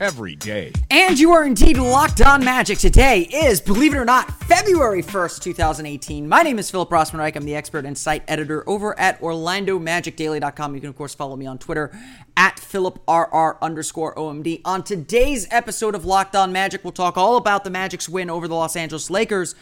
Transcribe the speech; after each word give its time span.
every 0.00 0.36
day. 0.36 0.72
And 0.90 1.18
you 1.18 1.32
are 1.32 1.44
indeed 1.44 1.76
locked 1.76 2.20
on 2.20 2.44
magic. 2.44 2.78
Today 2.78 3.20
is, 3.22 3.60
believe 3.60 3.94
it 3.94 3.98
or 3.98 4.04
not, 4.04 4.30
February 4.44 5.02
1st, 5.02 5.40
2018. 5.42 6.28
My 6.28 6.42
name 6.42 6.58
is 6.58 6.70
Philip 6.70 6.90
Rossman-Reich. 6.90 7.36
I'm 7.36 7.44
the 7.44 7.54
expert 7.54 7.84
and 7.86 7.96
site 7.96 8.22
editor 8.28 8.68
over 8.68 8.98
at 8.98 9.20
OrlandoMagicDaily.com. 9.20 10.74
You 10.74 10.80
can, 10.80 10.90
of 10.90 10.96
course, 10.96 11.14
follow 11.14 11.36
me 11.36 11.46
on 11.46 11.58
Twitter 11.58 11.96
at 12.36 12.56
PhilipRR 12.56 13.60
underscore 13.60 14.14
OMD. 14.14 14.60
On 14.64 14.82
today's 14.82 15.46
episode 15.50 15.94
of 15.94 16.04
Locked 16.04 16.36
On 16.36 16.52
Magic, 16.52 16.84
we'll 16.84 16.92
talk 16.92 17.16
all 17.16 17.36
about 17.36 17.64
the 17.64 17.70
Magic's 17.70 18.08
win 18.08 18.30
over 18.30 18.48
the 18.48 18.54
Los 18.54 18.76
Angeles 18.76 19.10
Lakers, 19.10 19.54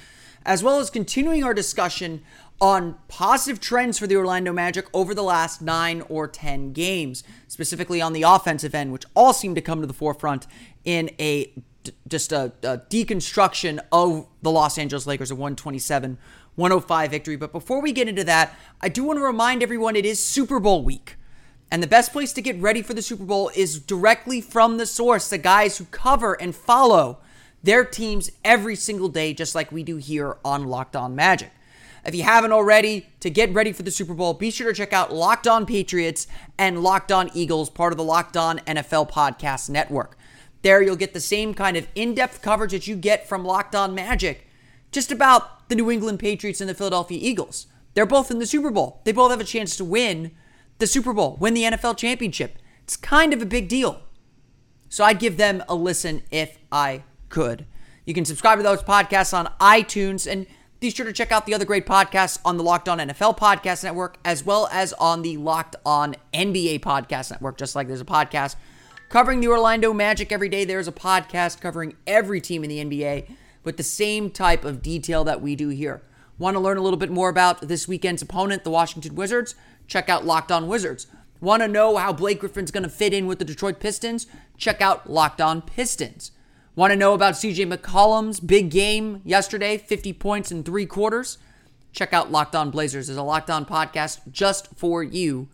as 0.45 0.63
well 0.63 0.81
as 0.81 0.91
continuing 0.91 1.45
our 1.45 1.55
discussion 1.55 2.23
on 2.63 2.95
positive 3.09 3.59
trends 3.59 3.99
for 3.99 4.07
the 4.07 4.15
Orlando 4.15 4.53
Magic 4.53 4.87
over 4.95 5.15
the 5.15 5.23
last 5.23 5.61
nine 5.61 6.01
or 6.09 6.29
10 6.29 6.73
games, 6.73 7.25
specifically 7.49 8.01
on 8.01 8.13
the 8.13 8.23
offensive 8.23 8.73
end, 8.73 8.93
which 8.93 9.05
all 9.17 9.33
seem 9.33 9.57
to 9.57 9.61
come 9.61 9.81
to 9.81 9.87
the 9.87 9.93
forefront 9.93 10.47
in 10.85 11.11
a 11.19 11.53
just 12.07 12.31
a, 12.31 12.53
a 12.63 12.79
deconstruction 12.79 13.81
of 13.91 14.29
the 14.41 14.53
Los 14.53 14.79
Angeles 14.79 15.05
Lakers, 15.05 15.33
a 15.33 15.35
127 15.35 16.17
105 16.55 17.11
victory. 17.11 17.35
But 17.35 17.51
before 17.51 17.83
we 17.83 17.91
get 17.91 18.09
into 18.09 18.23
that, 18.25 18.57
I 18.81 18.89
do 18.89 19.03
want 19.03 19.19
to 19.19 19.25
remind 19.25 19.65
everyone 19.65 19.97
it 19.97 20.07
is 20.07 20.25
Super 20.25 20.61
Bowl 20.61 20.85
week. 20.85 21.17
And 21.73 21.83
the 21.83 21.89
best 21.89 22.13
place 22.13 22.33
to 22.35 22.43
get 22.43 22.61
ready 22.61 22.83
for 22.83 22.95
the 22.95 23.03
Super 23.03 23.25
Bowl 23.25 23.51
is 23.57 23.81
directly 23.81 24.41
from 24.41 24.77
the 24.77 24.87
source, 24.87 25.29
the 25.29 25.39
guys 25.39 25.79
who 25.79 25.87
cover 25.87 26.35
and 26.35 26.55
follow 26.55 27.19
their 27.61 27.85
teams 27.85 28.31
every 28.45 28.77
single 28.77 29.09
day, 29.09 29.35
just 29.35 29.57
like 29.57 29.73
we 29.73 29.83
do 29.83 29.97
here 29.97 30.37
on 30.45 30.67
Locked 30.67 30.95
On 30.95 31.17
Magic. 31.17 31.51
If 32.05 32.17
you 32.17 32.25
haven't 32.25 32.53
already, 32.53 33.07
to 33.21 33.31
get 33.31 33.55
ready 33.55 33.73
for 33.73 33.85
the 33.85 33.91
Super 33.91 34.15
Bowl, 34.15 34.35
be 34.35 34.51
sure 34.51 34.69
to 34.69 34.75
check 34.77 34.93
out 34.93 35.15
Locked 35.15 35.47
On 35.47 35.65
Patriots 35.65 36.27
and 36.59 36.83
Locked 36.83 37.13
On 37.13 37.31
Eagles, 37.33 37.71
part 37.71 37.93
of 37.93 37.97
the 37.97 38.03
Locked 38.05 38.37
On 38.37 38.59
NFL 38.61 39.11
Podcast 39.11 39.71
Network. 39.71 40.19
There, 40.63 40.83
you'll 40.83 40.97
get 40.97 41.15
the 41.15 41.21
same 41.21 41.55
kind 41.55 41.77
of 41.77 41.87
in 41.95 42.15
depth 42.15 42.43
coverage 42.43 42.73
that 42.73 42.89
you 42.89 42.97
get 42.97 43.29
from 43.29 43.45
Locked 43.45 43.77
On 43.77 43.95
Magic, 43.95 44.49
just 44.91 45.13
about 45.13 45.69
the 45.69 45.77
New 45.77 45.91
England 45.91 46.19
Patriots 46.19 46.61
and 46.61 46.69
the 46.69 46.75
Philadelphia 46.75 47.19
Eagles. 47.21 47.67
They're 47.95 48.07
both 48.07 48.31
in 48.31 48.39
the 48.39 48.47
Super 48.47 48.71
Bowl. 48.71 49.01
They 49.05 49.13
both 49.13 49.31
have 49.31 49.41
a 49.41 49.45
chance 49.45 49.77
to 49.77 49.85
win 49.85 50.33
the 50.79 50.87
Super 50.89 51.13
Bowl, 51.13 51.37
win 51.39 51.55
the 51.55 51.63
NFL 51.63 51.97
championship. 51.97 52.59
It's 52.83 52.97
kind 52.97 53.33
of 53.33 53.41
a 53.41 53.47
big 53.47 53.69
deal. 53.69 54.01
So 54.89 55.05
I'd 55.05 55.21
give 55.21 55.37
them 55.37 55.63
a 55.69 55.75
listen 55.75 56.23
if 56.31 56.59
I 56.71 57.05
could. 57.29 57.65
You 58.05 58.15
can 58.15 58.25
subscribe 58.25 58.59
to 58.59 58.63
those 58.63 58.83
podcasts 58.83 59.33
on 59.33 59.53
iTunes 59.61 60.31
and 60.31 60.47
be 60.83 60.91
sure 60.91 61.07
to 61.07 61.13
check 61.13 61.31
out 61.31 61.47
the 61.47 61.55
other 61.55 61.65
great 61.65 61.87
podcasts 61.87 62.41
on 62.45 62.57
the 62.57 62.65
Locked 62.65 62.89
On 62.89 62.99
NFL 62.99 63.39
Podcast 63.39 63.85
Network, 63.85 64.19
as 64.25 64.45
well 64.45 64.69
as 64.73 64.93
on 64.95 65.23
the 65.23 65.37
Locked 65.37 65.77
On 65.87 66.17
NBA 66.35 66.81
Podcast 66.81 67.31
Network. 67.31 67.57
Just 67.57 67.77
like 67.77 67.87
there's 67.87 68.01
a 68.01 68.05
podcast 68.05 68.57
covering 69.09 69.39
the 69.39 69.47
Orlando 69.47 69.93
Magic 69.93 70.33
every 70.33 70.49
day, 70.49 70.65
there's 70.65 70.89
a 70.89 70.93
podcast 70.93 71.61
covering 71.61 71.95
every 72.05 72.41
team 72.41 72.65
in 72.65 72.69
the 72.69 72.85
NBA 72.85 73.33
with 73.63 73.77
the 73.77 73.85
same 73.85 74.29
type 74.29 74.65
of 74.65 74.83
detail 74.83 75.23
that 75.23 75.41
we 75.41 75.55
do 75.55 75.69
here. 75.69 76.03
Want 76.37 76.57
to 76.57 76.61
learn 76.61 76.79
a 76.79 76.83
little 76.83 76.99
bit 76.99 77.13
more 77.13 77.29
about 77.29 77.69
this 77.69 77.87
weekend's 77.87 78.21
opponent, 78.21 78.65
the 78.65 78.71
Washington 78.71 79.15
Wizards? 79.15 79.55
Check 79.87 80.09
out 80.09 80.27
Locked 80.27 80.51
On 80.51 80.67
Wizards. 80.67 81.07
Want 81.41 81.63
to 81.63 81.69
know 81.69 81.97
how 81.97 82.13
Blake 82.13 82.41
Griffin's 82.41 82.73
going 82.73 82.83
to 82.83 82.89
fit 82.89 83.15
in 83.15 83.29
with 83.29 83.39
the 83.39 83.45
Detroit 83.45 83.79
Pistons? 83.79 84.27
Check 84.57 84.81
out 84.81 85.09
Locked 85.09 85.41
On 85.41 85.63
Pistons. 85.63 86.33
Want 86.75 86.91
to 86.91 86.97
know 86.97 87.13
about 87.13 87.35
CJ 87.35 87.71
McCollum's 87.71 88.41
big 88.41 88.71
game 88.71 89.21
yesterday, 89.27 89.77
50 89.77 90.15
points 90.15 90.51
in 90.51 90.63
three 90.63 90.87
quarters? 90.87 91.37
Check 91.93 92.15
out 92.15 92.33
Locked 92.33 92.57
On 92.57 92.71
Blazers. 92.71 93.09
There's 93.09 93.19
a 93.19 93.23
Locked 93.23 93.51
On 93.51 93.67
podcast 93.67 94.21
just 94.31 94.69
for 94.75 95.03
you, 95.03 95.49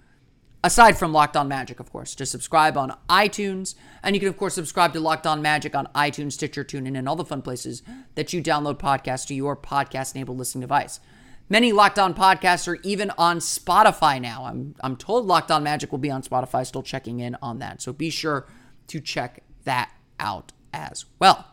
aside 0.63 0.97
from 0.97 1.13
Locked 1.13 1.37
On 1.37 1.49
Magic, 1.49 1.81
of 1.81 1.91
course. 1.91 2.15
Just 2.15 2.31
subscribe 2.31 2.77
on 2.77 2.97
iTunes, 3.11 3.75
and 4.01 4.15
you 4.15 4.21
can, 4.21 4.29
of 4.29 4.37
course, 4.37 4.55
subscribe 4.55 4.93
to 4.93 5.01
Locked 5.01 5.27
On 5.27 5.43
Magic 5.43 5.75
on 5.75 5.89
iTunes, 5.89 6.35
Stitcher, 6.35 6.63
TuneIn, 6.63 6.97
and 6.97 7.09
all 7.09 7.17
the 7.17 7.25
fun 7.25 7.43
places 7.43 7.83
that 8.15 8.33
you 8.33 8.41
download 8.41 8.79
podcasts 8.79 9.27
to 9.27 9.35
your 9.35 9.57
podcast-enabled 9.57 10.39
listening 10.39 10.61
device. 10.61 11.01
Many 11.49 11.73
Locked 11.73 11.99
On 11.99 12.15
podcasts 12.15 12.69
are 12.69 12.79
even 12.85 13.11
on 13.19 13.41
Spotify 13.41 14.21
now. 14.21 14.45
I'm, 14.45 14.77
I'm 14.83 14.95
told 14.95 15.27
Locked 15.27 15.51
On 15.51 15.65
Magic 15.65 15.91
will 15.91 15.99
be 15.99 16.13
on 16.13 16.23
Spotify, 16.23 16.65
still 16.65 16.85
checking 16.85 17.19
in 17.19 17.37
on 17.43 17.59
that. 17.59 17.83
So 17.83 17.93
be 17.93 18.09
sure 18.09 18.47
to 18.87 19.01
check 19.01 19.43
that 19.65 19.91
out 20.21 20.53
as 20.73 21.05
well. 21.19 21.47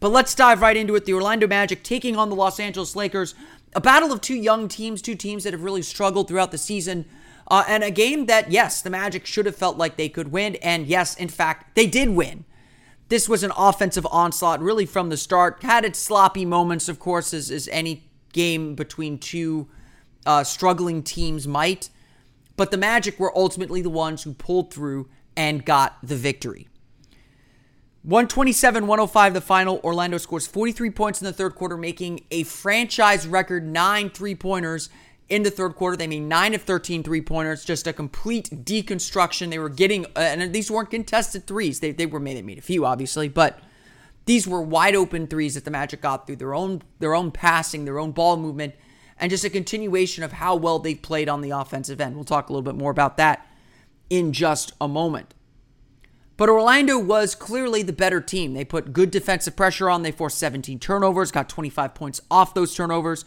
But 0.00 0.10
let's 0.10 0.34
dive 0.34 0.60
right 0.60 0.76
into 0.76 0.94
it. 0.96 1.04
The 1.04 1.14
Orlando 1.14 1.46
Magic 1.46 1.82
taking 1.82 2.16
on 2.16 2.28
the 2.28 2.36
Los 2.36 2.60
Angeles 2.60 2.94
Lakers. 2.94 3.34
A 3.74 3.80
battle 3.80 4.12
of 4.12 4.20
two 4.20 4.34
young 4.34 4.68
teams, 4.68 5.00
two 5.00 5.14
teams 5.14 5.44
that 5.44 5.52
have 5.52 5.62
really 5.62 5.82
struggled 5.82 6.28
throughout 6.28 6.50
the 6.50 6.58
season. 6.58 7.06
Uh, 7.48 7.64
and 7.66 7.82
a 7.82 7.90
game 7.90 8.26
that, 8.26 8.50
yes, 8.50 8.82
the 8.82 8.90
Magic 8.90 9.26
should 9.26 9.46
have 9.46 9.56
felt 9.56 9.76
like 9.76 9.96
they 9.96 10.08
could 10.08 10.30
win. 10.30 10.56
And 10.56 10.86
yes, 10.86 11.14
in 11.16 11.28
fact, 11.28 11.74
they 11.74 11.86
did 11.86 12.10
win. 12.10 12.44
This 13.08 13.28
was 13.28 13.42
an 13.42 13.52
offensive 13.56 14.06
onslaught 14.10 14.60
really 14.60 14.86
from 14.86 15.08
the 15.08 15.16
start. 15.16 15.62
Had 15.62 15.84
its 15.84 15.98
sloppy 15.98 16.44
moments, 16.44 16.88
of 16.88 16.98
course, 16.98 17.34
as, 17.34 17.50
as 17.50 17.68
any 17.68 18.08
game 18.32 18.74
between 18.74 19.18
two 19.18 19.68
uh, 20.26 20.44
struggling 20.44 21.02
teams 21.02 21.46
might. 21.46 21.90
But 22.56 22.70
the 22.70 22.76
Magic 22.76 23.18
were 23.18 23.36
ultimately 23.36 23.82
the 23.82 23.90
ones 23.90 24.22
who 24.22 24.32
pulled 24.32 24.72
through 24.72 25.08
and 25.36 25.64
got 25.64 25.98
the 26.02 26.16
victory. 26.16 26.68
127 28.04 28.86
105 28.86 29.32
the 29.32 29.40
final. 29.40 29.80
Orlando 29.82 30.18
scores 30.18 30.46
43 30.46 30.90
points 30.90 31.22
in 31.22 31.24
the 31.24 31.32
third 31.32 31.54
quarter, 31.54 31.78
making 31.78 32.20
a 32.30 32.42
franchise 32.42 33.26
record 33.26 33.66
nine 33.66 34.10
three 34.10 34.34
pointers 34.34 34.90
in 35.30 35.42
the 35.42 35.50
third 35.50 35.74
quarter. 35.74 35.96
They 35.96 36.06
made 36.06 36.20
9 36.20 36.54
of 36.54 36.60
13 36.60 37.02
three 37.02 37.22
pointers, 37.22 37.64
just 37.64 37.86
a 37.86 37.94
complete 37.94 38.50
deconstruction. 38.64 39.48
They 39.48 39.58
were 39.58 39.70
getting, 39.70 40.04
uh, 40.04 40.18
and 40.18 40.52
these 40.52 40.70
weren't 40.70 40.90
contested 40.90 41.46
threes. 41.46 41.80
They, 41.80 41.92
they 41.92 42.04
were 42.04 42.20
made, 42.20 42.36
they 42.36 42.42
made 42.42 42.58
a 42.58 42.62
few, 42.62 42.84
obviously, 42.84 43.28
but 43.28 43.58
these 44.26 44.46
were 44.46 44.60
wide 44.60 44.94
open 44.94 45.26
threes 45.26 45.54
that 45.54 45.64
the 45.64 45.70
Magic 45.70 46.02
got 46.02 46.26
through 46.26 46.36
their 46.36 46.54
own, 46.54 46.82
their 46.98 47.14
own 47.14 47.30
passing, 47.30 47.86
their 47.86 47.98
own 47.98 48.12
ball 48.12 48.36
movement, 48.36 48.74
and 49.18 49.30
just 49.30 49.44
a 49.44 49.50
continuation 49.50 50.22
of 50.22 50.32
how 50.32 50.56
well 50.56 50.78
they've 50.78 51.00
played 51.00 51.30
on 51.30 51.40
the 51.40 51.50
offensive 51.52 52.02
end. 52.02 52.16
We'll 52.16 52.24
talk 52.24 52.50
a 52.50 52.52
little 52.52 52.62
bit 52.62 52.74
more 52.74 52.90
about 52.90 53.16
that 53.16 53.46
in 54.10 54.34
just 54.34 54.72
a 54.78 54.88
moment. 54.88 55.33
But 56.36 56.48
Orlando 56.48 56.98
was 56.98 57.34
clearly 57.34 57.82
the 57.82 57.92
better 57.92 58.20
team. 58.20 58.54
They 58.54 58.64
put 58.64 58.92
good 58.92 59.10
defensive 59.10 59.54
pressure 59.54 59.88
on. 59.88 60.02
They 60.02 60.10
forced 60.10 60.38
17 60.38 60.78
turnovers, 60.80 61.30
got 61.30 61.48
25 61.48 61.94
points 61.94 62.20
off 62.30 62.54
those 62.54 62.74
turnovers, 62.74 63.24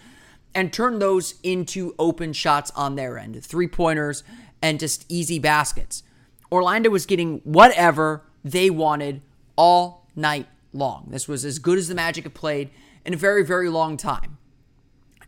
and 0.53 0.73
turned 0.73 1.01
those 1.01 1.35
into 1.43 1.95
open 1.97 2.33
shots 2.33 2.71
on 2.75 2.95
their 2.95 3.17
end 3.17 3.43
three 3.45 3.67
pointers 3.67 4.23
and 4.61 4.79
just 4.79 5.05
easy 5.07 5.39
baskets. 5.39 6.03
Orlando 6.51 6.89
was 6.89 7.05
getting 7.05 7.39
whatever 7.43 8.23
they 8.43 8.69
wanted 8.69 9.21
all 9.55 10.07
night 10.15 10.47
long. 10.73 11.07
This 11.09 11.27
was 11.27 11.45
as 11.45 11.59
good 11.59 11.77
as 11.77 11.87
the 11.87 11.95
Magic 11.95 12.23
have 12.25 12.33
played 12.33 12.69
in 13.05 13.13
a 13.13 13.17
very, 13.17 13.45
very 13.45 13.69
long 13.69 13.97
time. 13.97 14.37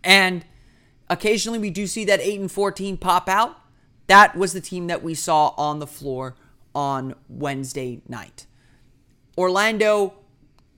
And 0.04 0.46
occasionally 1.10 1.60
we 1.60 1.70
do 1.70 1.88
see 1.88 2.06
that 2.06 2.20
8 2.20 2.40
and 2.42 2.52
14 2.52 2.98
pop 2.98 3.30
out. 3.30 3.58
That 4.08 4.36
was 4.36 4.54
the 4.54 4.62
team 4.62 4.88
that 4.88 5.04
we 5.04 5.14
saw 5.14 5.50
on 5.58 5.80
the 5.80 5.88
floor 5.88 6.36
on 6.74 7.16
Wednesday 7.28 8.02
night. 8.08 8.46
Orlando 9.38 10.14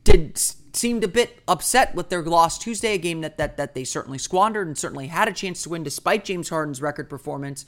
did 0.03 0.39
seemed 0.73 1.03
a 1.03 1.07
bit 1.07 1.41
upset 1.47 1.93
with 1.95 2.09
their 2.09 2.23
loss 2.23 2.57
Tuesday, 2.57 2.93
a 2.93 2.97
game 2.97 3.21
that 3.21 3.37
that 3.37 3.57
that 3.57 3.73
they 3.75 3.83
certainly 3.83 4.17
squandered 4.17 4.67
and 4.67 4.77
certainly 4.77 5.07
had 5.07 5.27
a 5.27 5.33
chance 5.33 5.63
to 5.63 5.69
win 5.69 5.83
despite 5.83 6.25
James 6.25 6.49
Harden's 6.49 6.81
record 6.81 7.09
performance. 7.09 7.65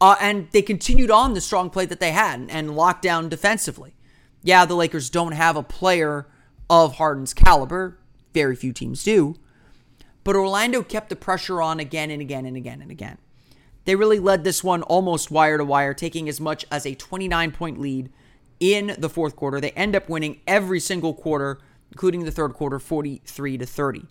Uh, 0.00 0.16
and 0.20 0.48
they 0.52 0.62
continued 0.62 1.10
on 1.10 1.34
the 1.34 1.40
strong 1.40 1.68
play 1.68 1.84
that 1.84 2.00
they 2.00 2.12
had 2.12 2.46
and 2.48 2.74
locked 2.74 3.02
down 3.02 3.28
defensively. 3.28 3.94
Yeah, 4.42 4.64
the 4.64 4.74
Lakers 4.74 5.10
don't 5.10 5.32
have 5.32 5.56
a 5.56 5.62
player 5.62 6.26
of 6.70 6.96
Harden's 6.96 7.34
caliber. 7.34 7.98
Very 8.32 8.56
few 8.56 8.72
teams 8.72 9.04
do. 9.04 9.36
But 10.24 10.36
Orlando 10.36 10.82
kept 10.82 11.10
the 11.10 11.16
pressure 11.16 11.60
on 11.60 11.80
again 11.80 12.10
and 12.10 12.22
again 12.22 12.46
and 12.46 12.56
again 12.56 12.80
and 12.80 12.90
again. 12.90 13.18
They 13.84 13.96
really 13.96 14.18
led 14.18 14.44
this 14.44 14.62
one 14.62 14.82
almost 14.82 15.30
wire 15.30 15.58
to 15.58 15.64
wire, 15.64 15.94
taking 15.94 16.28
as 16.28 16.40
much 16.40 16.64
as 16.70 16.86
a 16.86 16.94
29 16.94 17.52
point 17.52 17.80
lead 17.80 18.10
in 18.60 18.94
the 18.98 19.08
fourth 19.08 19.36
quarter. 19.36 19.60
They 19.60 19.70
end 19.72 19.96
up 19.96 20.08
winning 20.08 20.40
every 20.46 20.80
single 20.80 21.14
quarter, 21.14 21.60
including 21.90 22.24
the 22.24 22.30
third 22.30 22.52
quarter, 22.52 22.78
43 22.78 23.58
to 23.58 23.66
30. 23.66 24.06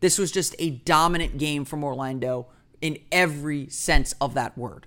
This 0.00 0.18
was 0.18 0.30
just 0.30 0.54
a 0.58 0.70
dominant 0.70 1.38
game 1.38 1.64
from 1.64 1.82
Orlando 1.82 2.46
in 2.80 2.98
every 3.10 3.68
sense 3.68 4.14
of 4.20 4.34
that 4.34 4.56
word. 4.56 4.86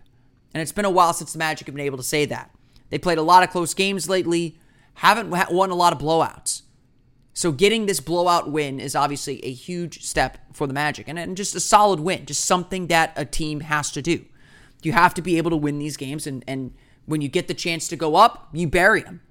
And 0.53 0.61
it's 0.61 0.71
been 0.71 0.85
a 0.85 0.89
while 0.89 1.13
since 1.13 1.33
the 1.33 1.39
Magic 1.39 1.67
have 1.67 1.75
been 1.75 1.85
able 1.85 1.97
to 1.97 2.03
say 2.03 2.25
that. 2.25 2.51
They 2.89 2.97
played 2.97 3.17
a 3.17 3.23
lot 3.23 3.43
of 3.43 3.49
close 3.49 3.73
games 3.73 4.09
lately, 4.09 4.57
haven't 4.95 5.29
won 5.29 5.71
a 5.71 5.75
lot 5.75 5.93
of 5.93 5.99
blowouts. 5.99 6.61
So 7.41 7.51
getting 7.51 7.87
this 7.87 7.99
blowout 7.99 8.51
win 8.51 8.79
is 8.79 8.95
obviously 8.95 9.43
a 9.43 9.51
huge 9.51 10.03
step 10.03 10.37
for 10.53 10.67
the 10.67 10.75
Magic 10.75 11.07
and, 11.07 11.17
and 11.17 11.35
just 11.35 11.55
a 11.55 11.59
solid 11.59 11.99
win, 11.99 12.27
just 12.27 12.45
something 12.45 12.85
that 12.85 13.13
a 13.15 13.25
team 13.25 13.61
has 13.61 13.89
to 13.93 14.01
do. 14.03 14.23
You 14.83 14.91
have 14.91 15.15
to 15.15 15.23
be 15.23 15.39
able 15.39 15.49
to 15.49 15.57
win 15.57 15.79
these 15.79 15.97
games, 15.97 16.27
and, 16.27 16.43
and 16.47 16.71
when 17.07 17.21
you 17.21 17.27
get 17.27 17.47
the 17.47 17.55
chance 17.55 17.87
to 17.87 17.95
go 17.95 18.15
up, 18.15 18.49
you 18.53 18.67
bury 18.67 19.01
them. 19.01 19.21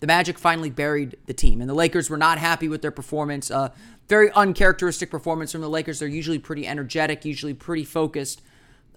The 0.00 0.08
Magic 0.08 0.36
finally 0.36 0.68
buried 0.68 1.16
the 1.26 1.32
team, 1.32 1.60
and 1.60 1.70
the 1.70 1.74
Lakers 1.74 2.10
were 2.10 2.16
not 2.16 2.38
happy 2.38 2.66
with 2.68 2.82
their 2.82 2.90
performance. 2.90 3.52
Uh, 3.52 3.68
very 4.08 4.32
uncharacteristic 4.32 5.08
performance 5.08 5.52
from 5.52 5.60
the 5.60 5.70
Lakers. 5.70 6.00
They're 6.00 6.08
usually 6.08 6.40
pretty 6.40 6.66
energetic, 6.66 7.24
usually 7.24 7.54
pretty 7.54 7.84
focused. 7.84 8.42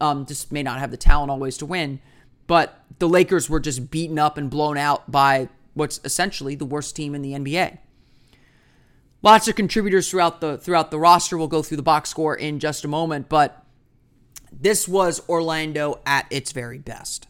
Um, 0.01 0.25
just 0.25 0.51
may 0.51 0.63
not 0.63 0.79
have 0.79 0.89
the 0.89 0.97
talent 0.97 1.29
always 1.29 1.59
to 1.59 1.67
win, 1.67 1.99
but 2.47 2.83
the 2.97 3.07
Lakers 3.07 3.51
were 3.51 3.59
just 3.59 3.91
beaten 3.91 4.17
up 4.17 4.35
and 4.35 4.49
blown 4.49 4.79
out 4.79 5.11
by 5.11 5.49
what's 5.75 5.99
essentially 6.03 6.55
the 6.55 6.65
worst 6.65 6.95
team 6.95 7.13
in 7.13 7.21
the 7.21 7.33
NBA. 7.33 7.77
Lots 9.23 9.47
of 9.47 9.55
contributors 9.55 10.11
throughout 10.11 10.41
the 10.41 10.57
throughout 10.57 10.91
the 10.91 10.99
roster. 10.99 11.37
We'll 11.37 11.47
go 11.47 11.63
through 11.63 11.77
the 11.77 11.83
box 11.83 12.09
score 12.09 12.35
in 12.35 12.59
just 12.59 12.83
a 12.83 12.89
moment, 12.89 13.29
but 13.29 13.65
this 14.51 14.85
was 14.85 15.27
Orlando 15.29 16.01
at 16.05 16.27
its 16.29 16.51
very 16.51 16.77
best. 16.77 17.27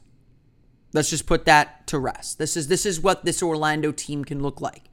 Let's 0.92 1.12
just 1.12 1.28
put 1.28 1.45
that 1.45 1.86
to 1.88 2.00
rest. 2.00 2.40
This 2.40 2.57
is 2.57 2.68
this 2.68 2.88
is 2.88 3.00
what 3.00 3.25
this 3.25 3.44
Orlando 3.44 3.92
team 3.92 4.25
can 4.25 4.42
look 4.42 4.60
like. 4.60 4.90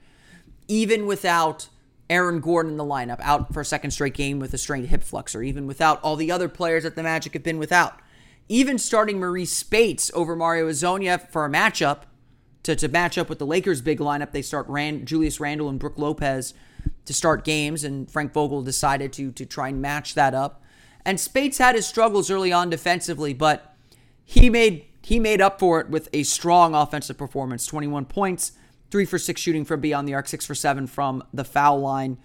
Even 0.68 1.06
without 1.06 1.68
Aaron 2.10 2.40
Gordon 2.40 2.72
in 2.72 2.76
the 2.76 2.84
lineup, 2.84 3.20
out 3.20 3.54
for 3.54 3.62
a 3.62 3.64
second 3.64 3.92
straight 3.92 4.14
game 4.14 4.38
with 4.38 4.52
a 4.52 4.58
strained 4.58 4.88
hip 4.88 5.02
flexor, 5.02 5.42
even 5.42 5.66
without 5.66 6.02
all 6.02 6.16
the 6.16 6.30
other 6.30 6.50
players 6.50 6.82
that 6.82 6.96
the 6.96 7.02
Magic 7.02 7.32
have 7.32 7.42
been 7.42 7.58
without. 7.58 7.98
Even 8.48 8.76
starting 8.78 9.18
Marreese 9.18 9.48
Speights 9.48 10.10
over 10.12 10.36
Mario 10.36 10.68
Hezonja 10.68 11.30
for 11.30 11.46
a 11.46 11.50
matchup 11.50 12.02
to, 12.64 12.76
to 12.76 12.88
match 12.88 13.16
up 13.16 13.28
with 13.28 13.38
the 13.38 13.46
Lakers' 13.46 13.80
big 13.80 14.00
lineup. 14.00 14.32
They 14.32 14.42
start 14.42 14.66
Rand, 14.68 15.06
Julius 15.06 15.40
Randle 15.40 15.68
and 15.68 15.78
Brook 15.78 15.96
Lopez 15.96 16.52
to 17.10 17.14
start 17.14 17.44
games, 17.44 17.82
and 17.82 18.08
Frank 18.08 18.32
Vogel 18.32 18.62
decided 18.62 19.12
to 19.14 19.32
to 19.32 19.44
try 19.44 19.68
and 19.68 19.82
match 19.82 20.14
that 20.14 20.32
up. 20.32 20.62
And 21.04 21.18
Speights 21.18 21.58
had 21.58 21.74
his 21.74 21.84
struggles 21.84 22.30
early 22.30 22.52
on 22.52 22.70
defensively, 22.70 23.34
but 23.34 23.74
he 24.24 24.48
made 24.48 24.84
he 25.02 25.18
made 25.18 25.40
up 25.40 25.58
for 25.58 25.80
it 25.80 25.90
with 25.90 26.08
a 26.12 26.22
strong 26.22 26.72
offensive 26.72 27.18
performance 27.18 27.66
21 27.66 28.04
points, 28.04 28.52
3 28.92 29.04
for 29.04 29.18
6 29.18 29.40
shooting 29.40 29.64
from 29.64 29.80
beyond 29.80 30.06
the 30.06 30.14
arc, 30.14 30.28
6 30.28 30.46
for 30.46 30.54
7 30.54 30.86
from 30.86 31.24
the 31.34 31.42
foul 31.42 31.80
line, 31.80 32.16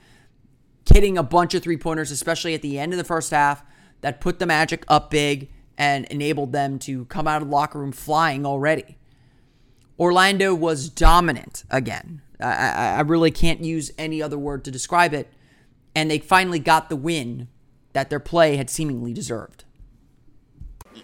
hitting 0.93 1.17
a 1.17 1.23
bunch 1.23 1.55
of 1.55 1.63
three 1.63 1.77
pointers, 1.77 2.11
especially 2.11 2.53
at 2.53 2.61
the 2.61 2.77
end 2.77 2.93
of 2.93 2.97
the 2.97 3.03
first 3.03 3.31
half, 3.31 3.63
that 4.01 4.21
put 4.21 4.37
the 4.37 4.45
Magic 4.45 4.85
up 4.87 5.09
big 5.09 5.49
and 5.79 6.05
enabled 6.05 6.51
them 6.51 6.77
to 6.77 7.05
come 7.05 7.27
out 7.27 7.41
of 7.41 7.47
the 7.47 7.53
locker 7.55 7.79
room 7.79 7.91
flying 7.91 8.45
already. 8.45 8.97
Orlando 9.97 10.53
was 10.53 10.89
dominant 10.89 11.63
again. 11.71 12.21
I, 12.39 12.95
I, 12.97 13.01
really 13.01 13.31
can't 13.31 13.63
use 13.63 13.91
any 13.97 14.21
other 14.21 14.37
word 14.37 14.65
to 14.65 14.71
describe 14.71 15.13
it. 15.13 15.31
And 15.95 16.11
they 16.11 16.19
finally 16.19 16.59
got 16.59 16.89
the 16.89 16.95
win 16.95 17.47
that 17.93 18.09
their 18.09 18.19
play 18.19 18.57
had 18.57 18.69
seemingly 18.69 19.13
deserved. 19.13 19.63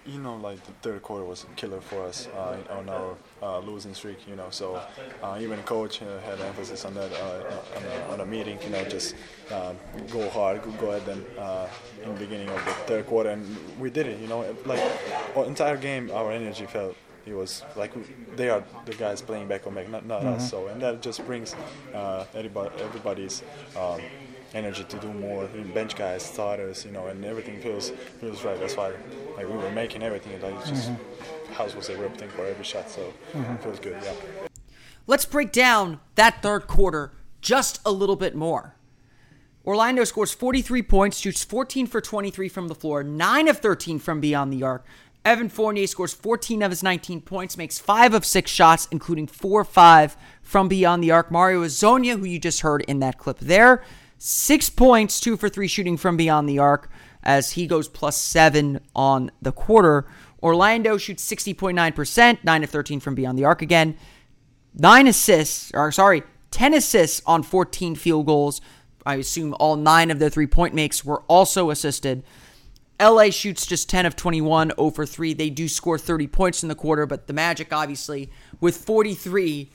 You 0.06 0.20
know, 0.20 0.38
like 0.38 0.64
the 0.64 0.72
third 0.82 1.02
quarter 1.02 1.26
was 1.26 1.44
a 1.44 1.48
killer 1.56 1.82
for 1.82 2.04
us 2.04 2.28
uh, 2.36 2.58
on 2.70 2.90
our 2.90 3.16
uh, 3.42 3.60
losing 3.60 3.94
streak. 3.94 4.26
You 4.28 4.36
know, 4.36 4.48
so 4.50 4.82
uh, 5.22 5.38
even 5.40 5.62
coach 5.64 6.02
uh, 6.02 6.20
had 6.22 6.40
emphasis 6.40 6.86
on 6.86 6.94
that 6.96 7.12
uh, 7.14 7.78
on, 7.78 7.84
a, 7.84 8.14
on, 8.14 8.20
a, 8.22 8.26
meeting. 8.26 8.58
You 8.64 8.70
know, 8.70 8.84
just 8.86 9.16
um, 9.52 9.78
go 10.12 10.30
hard, 10.30 10.62
go 10.80 10.92
ahead 10.92 11.26
uh, 11.38 11.68
in 12.04 12.14
the 12.14 12.20
beginning 12.20 12.50
of 12.50 12.64
the 12.66 12.72
third 12.88 13.06
quarter, 13.06 13.32
and 13.32 13.58
we 13.80 13.90
did 13.90 14.08
it. 14.08 14.20
You 14.20 14.28
know, 14.28 14.56
like 14.66 14.82
entire 15.36 15.78
game, 15.78 16.10
our 16.12 16.32
energy 16.32 16.66
felt 16.66 16.96
it 17.26 17.34
was 17.34 17.64
like 17.76 17.92
they 18.36 18.50
are 18.50 18.64
the 18.86 18.94
guys 18.94 19.22
playing 19.22 19.48
back 19.48 19.68
on 19.68 19.76
back, 19.76 19.90
not, 19.90 20.06
not 20.06 20.22
mm-hmm. 20.22 20.34
us. 20.34 20.50
So 20.50 20.68
and 20.68 20.82
that 20.82 21.02
just 21.02 21.26
brings 21.26 21.56
uh, 21.94 22.26
everybody, 22.34 22.70
everybody's 22.82 23.44
um, 23.78 24.02
energy 24.54 24.84
to 24.84 24.98
do 24.98 25.14
more. 25.14 25.48
Bench 25.74 25.96
guys, 25.96 26.24
starters, 26.24 26.86
you 26.86 26.92
know, 26.92 27.08
and 27.08 27.24
everything 27.24 27.60
feels 27.62 27.90
feels 28.20 28.44
right. 28.44 28.60
That's 28.60 28.76
why 28.76 28.94
like 29.38 29.48
we 29.48 29.56
were 29.56 29.72
making 29.72 30.04
everything. 30.04 30.42
Like 30.42 30.66
just 30.66 30.92
mm-hmm. 30.92 31.54
house 31.54 31.76
was 31.76 31.90
erupting 31.90 32.30
for 32.30 32.46
every 32.46 32.64
shot, 32.64 32.90
so 32.90 33.14
mm-hmm. 33.34 33.54
it 33.54 33.64
feels 33.64 33.80
good. 33.80 33.98
Yeah. 34.04 34.14
Let's 35.08 35.26
break 35.26 35.52
down 35.52 36.00
that 36.16 36.42
third 36.42 36.68
quarter 36.68 37.12
just 37.42 37.80
a 37.86 37.92
little 37.92 38.16
bit 38.16 38.36
more. 38.36 38.76
Orlando 39.66 40.04
scores 40.04 40.32
43 40.32 40.82
points, 40.84 41.20
shoots 41.20 41.44
14 41.44 41.86
for 41.86 42.02
23 42.02 42.50
from 42.50 42.68
the 42.68 42.74
floor, 42.76 43.04
9 43.04 43.48
of 43.48 43.60
13 43.60 44.00
from 44.00 44.20
beyond 44.20 44.52
the 44.52 44.64
arc, 44.64 44.86
Evan 45.24 45.50
Fournier 45.50 45.86
scores 45.86 46.14
14 46.14 46.64
of 46.64 46.72
his 46.72 46.82
19 46.82 47.22
points, 47.22 47.58
makes 47.58 47.78
five 47.78 48.14
of 48.14 48.26
six 48.26 48.50
shots, 48.50 48.88
including 48.92 49.28
four 49.28 49.62
or 49.62 49.66
five 49.66 50.18
from 50.42 50.68
beyond 50.68 51.04
the 51.04 51.12
arc. 51.12 51.30
Mario 51.30 51.64
Hezonja, 51.64 52.20
who 52.20 52.26
you 52.26 52.40
just 52.40 52.62
heard 52.62 52.82
in 52.82 53.00
that 53.00 53.20
clip 53.20 53.38
there, 53.40 53.84
six 54.18 54.70
points, 54.70 55.20
two 55.20 55.38
for 55.38 55.48
three 55.48 55.68
shooting 55.68 55.96
from 55.96 56.18
beyond 56.18 56.50
the 56.50 56.58
arc, 56.58 56.90
as 57.24 57.52
he 57.52 57.68
goes 57.68 57.88
plus 57.88 58.18
seven 58.18 58.80
on 58.96 59.30
the 59.42 59.52
quarter. 59.52 60.08
Orlando 60.42 60.98
shoots 60.98 61.24
60.9%, 61.30 62.44
nine 62.44 62.64
of 62.64 62.70
13 62.72 63.00
from 63.00 63.14
beyond 63.14 63.38
the 63.38 63.46
arc 63.46 63.62
again. 63.62 63.96
Nine 64.74 65.06
assists, 65.06 65.72
or 65.76 65.92
sorry, 65.92 66.24
10 66.50 66.74
assists 66.74 67.22
on 67.28 67.44
14 67.44 67.94
field 67.94 68.26
goals. 68.26 68.60
I 69.06 69.16
assume 69.16 69.56
all 69.60 69.76
nine 69.76 70.10
of 70.10 70.18
their 70.18 70.30
three 70.30 70.48
point 70.48 70.74
makes 70.74 71.06
were 71.06 71.22
also 71.28 71.70
assisted. 71.70 72.24
LA 73.02 73.32
shoots 73.32 73.66
just 73.66 73.90
10 73.90 74.06
of 74.06 74.16
21 74.16 74.72
over 74.78 75.06
3. 75.06 75.34
They 75.34 75.50
do 75.50 75.68
score 75.68 75.98
30 75.98 76.28
points 76.28 76.62
in 76.64 76.70
the 76.70 76.76
quarter, 76.76 77.06
but 77.06 77.28
the 77.28 77.34
Magic, 77.34 77.74
obviously, 77.74 78.30
with 78.60 78.78
43, 78.78 79.70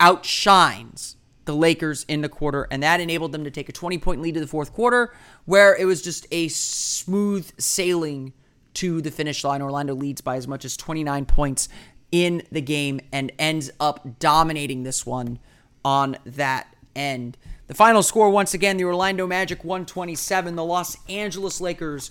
outshines 0.00 1.16
the 1.44 1.54
Lakers 1.54 2.04
in 2.08 2.22
the 2.22 2.28
quarter, 2.28 2.66
and 2.70 2.82
that 2.82 3.00
enabled 3.00 3.32
them 3.32 3.44
to 3.44 3.50
take 3.50 3.68
a 3.68 3.72
20 3.72 3.98
point 3.98 4.20
lead 4.20 4.34
to 4.34 4.40
the 4.40 4.46
fourth 4.46 4.72
quarter, 4.72 5.14
where 5.44 5.76
it 5.76 5.84
was 5.84 6.02
just 6.02 6.26
a 6.30 6.48
smooth 6.48 7.50
sailing 7.58 8.32
to 8.74 9.00
the 9.00 9.10
finish 9.10 9.44
line. 9.44 9.62
Orlando 9.62 9.94
leads 9.94 10.20
by 10.20 10.36
as 10.36 10.48
much 10.48 10.64
as 10.64 10.76
29 10.76 11.26
points 11.26 11.68
in 12.10 12.42
the 12.50 12.60
game 12.60 13.00
and 13.12 13.30
ends 13.38 13.70
up 13.78 14.18
dominating 14.18 14.82
this 14.82 15.04
one 15.04 15.38
on 15.84 16.16
that 16.24 16.74
end. 16.96 17.36
The 17.66 17.74
final 17.74 18.02
score, 18.02 18.30
once 18.30 18.54
again, 18.54 18.76
the 18.76 18.84
Orlando 18.84 19.26
Magic 19.26 19.64
127, 19.64 20.56
the 20.56 20.64
Los 20.64 20.96
Angeles 21.08 21.60
Lakers 21.60 22.10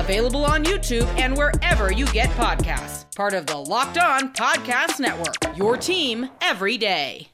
Available 0.00 0.46
on 0.46 0.64
YouTube 0.64 1.06
and 1.18 1.36
wherever 1.36 1.92
you 1.92 2.06
get 2.06 2.30
podcasts. 2.30 3.14
Part 3.14 3.34
of 3.34 3.44
the 3.44 3.58
Locked 3.58 3.98
On 3.98 4.32
Podcast 4.32 4.98
Network. 4.98 5.58
Your 5.58 5.76
team 5.76 6.30
every 6.40 6.78
day. 6.78 7.28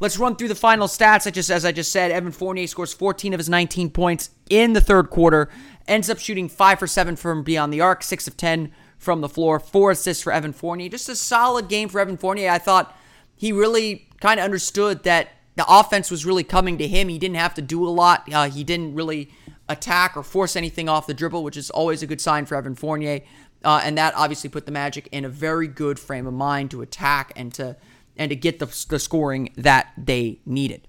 Let's 0.00 0.18
run 0.18 0.36
through 0.36 0.48
the 0.48 0.54
final 0.54 0.86
stats. 0.86 1.26
I 1.26 1.30
just, 1.30 1.50
as 1.50 1.64
I 1.64 1.72
just 1.72 1.90
said, 1.90 2.10
Evan 2.10 2.30
Fournier 2.30 2.66
scores 2.66 2.92
14 2.92 3.32
of 3.32 3.40
his 3.40 3.48
19 3.48 3.88
points 3.88 4.30
in 4.50 4.74
the 4.74 4.82
third 4.82 5.08
quarter. 5.08 5.48
Ends 5.88 6.10
up 6.10 6.18
shooting 6.18 6.50
five 6.50 6.78
for 6.78 6.86
seven 6.86 7.16
from 7.16 7.42
beyond 7.42 7.72
the 7.72 7.80
arc, 7.80 8.02
six 8.02 8.28
of 8.28 8.36
10 8.36 8.70
from 8.98 9.22
the 9.22 9.28
floor, 9.28 9.58
four 9.58 9.92
assists 9.92 10.22
for 10.22 10.30
Evan 10.30 10.52
Fournier. 10.52 10.90
Just 10.90 11.08
a 11.08 11.16
solid 11.16 11.70
game 11.70 11.88
for 11.88 12.00
Evan 12.00 12.18
Fournier. 12.18 12.50
I 12.50 12.58
thought 12.58 12.94
he 13.34 13.50
really 13.50 14.10
kind 14.20 14.38
of 14.38 14.44
understood 14.44 15.04
that 15.04 15.30
the 15.56 15.64
offense 15.66 16.10
was 16.10 16.26
really 16.26 16.44
coming 16.44 16.76
to 16.76 16.86
him. 16.86 17.08
He 17.08 17.18
didn't 17.18 17.36
have 17.36 17.54
to 17.54 17.62
do 17.62 17.82
a 17.82 17.88
lot. 17.88 18.30
Uh, 18.30 18.50
he 18.50 18.62
didn't 18.62 18.94
really 18.94 19.30
attack 19.70 20.16
or 20.16 20.22
force 20.22 20.56
anything 20.56 20.88
off 20.88 21.06
the 21.06 21.14
dribble, 21.14 21.42
which 21.42 21.56
is 21.56 21.70
always 21.70 22.02
a 22.02 22.06
good 22.06 22.20
sign 22.20 22.44
for 22.44 22.56
Evan 22.56 22.74
Fournier. 22.74 23.20
Uh, 23.64 23.80
and 23.84 23.96
that 23.96 24.14
obviously 24.16 24.50
put 24.50 24.66
the 24.66 24.72
Magic 24.72 25.08
in 25.12 25.24
a 25.24 25.28
very 25.28 25.68
good 25.68 25.98
frame 25.98 26.26
of 26.26 26.34
mind 26.34 26.70
to 26.72 26.82
attack 26.82 27.32
and 27.36 27.54
to 27.54 27.76
and 28.16 28.28
to 28.30 28.36
get 28.36 28.58
the, 28.58 28.66
the 28.88 28.98
scoring 28.98 29.50
that 29.56 29.92
they 29.96 30.40
needed. 30.44 30.86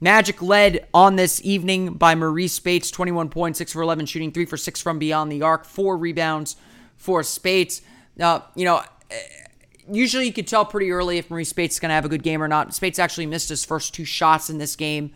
Magic 0.00 0.42
led 0.42 0.86
on 0.92 1.16
this 1.16 1.40
evening 1.42 1.94
by 1.94 2.14
Marreese 2.14 2.50
Speights, 2.50 2.90
21 2.90 3.30
points, 3.30 3.58
6 3.58 3.72
for 3.72 3.80
11 3.80 4.04
shooting, 4.04 4.32
3 4.32 4.44
for 4.44 4.58
6 4.58 4.82
from 4.82 4.98
beyond 4.98 5.32
the 5.32 5.40
arc, 5.40 5.64
4 5.64 5.96
rebounds 5.96 6.56
for 6.96 7.22
Speights. 7.22 7.80
Uh, 8.20 8.40
you 8.54 8.66
know, 8.66 8.82
usually 9.90 10.26
you 10.26 10.32
could 10.32 10.46
tell 10.46 10.66
pretty 10.66 10.90
early 10.90 11.16
if 11.16 11.30
Marreese 11.30 11.46
Speights 11.46 11.76
is 11.76 11.80
going 11.80 11.88
to 11.88 11.94
have 11.94 12.04
a 12.04 12.10
good 12.10 12.22
game 12.22 12.42
or 12.42 12.48
not. 12.48 12.74
Speights 12.74 12.98
actually 12.98 13.26
missed 13.26 13.48
his 13.48 13.64
first 13.64 13.94
two 13.94 14.04
shots 14.04 14.50
in 14.50 14.58
this 14.58 14.76
game, 14.76 15.12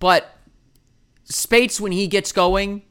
but 0.00 0.36
Speights, 1.24 1.80
when 1.80 1.92
he 1.92 2.06
gets 2.06 2.32
going, 2.32 2.82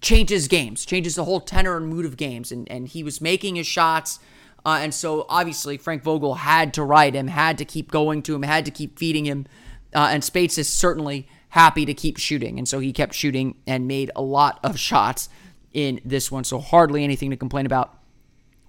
changes 0.00 0.48
games, 0.48 0.84
changes 0.84 1.14
the 1.14 1.24
whole 1.24 1.40
tenor 1.40 1.76
and 1.76 1.88
mood 1.88 2.04
of 2.04 2.16
games. 2.16 2.50
And, 2.52 2.70
and 2.70 2.88
he 2.88 3.02
was 3.02 3.20
making 3.20 3.56
his 3.56 3.66
shots. 3.66 4.18
Uh, 4.64 4.78
and 4.80 4.94
so 4.94 5.26
obviously 5.28 5.76
Frank 5.76 6.02
Vogel 6.02 6.34
had 6.34 6.74
to 6.74 6.84
ride 6.84 7.14
him, 7.14 7.28
had 7.28 7.58
to 7.58 7.64
keep 7.64 7.90
going 7.90 8.22
to 8.22 8.34
him, 8.34 8.42
had 8.42 8.64
to 8.64 8.70
keep 8.70 8.98
feeding 8.98 9.24
him. 9.26 9.46
Uh, 9.94 10.08
and 10.12 10.22
Speights 10.22 10.58
is 10.58 10.68
certainly 10.68 11.28
happy 11.50 11.84
to 11.84 11.94
keep 11.94 12.16
shooting. 12.16 12.58
And 12.58 12.68
so 12.68 12.78
he 12.78 12.92
kept 12.92 13.14
shooting 13.14 13.56
and 13.66 13.88
made 13.88 14.10
a 14.14 14.22
lot 14.22 14.60
of 14.62 14.78
shots 14.78 15.28
in 15.72 16.00
this 16.04 16.30
one. 16.30 16.44
So 16.44 16.58
hardly 16.58 17.04
anything 17.04 17.30
to 17.30 17.36
complain 17.36 17.66
about 17.66 17.98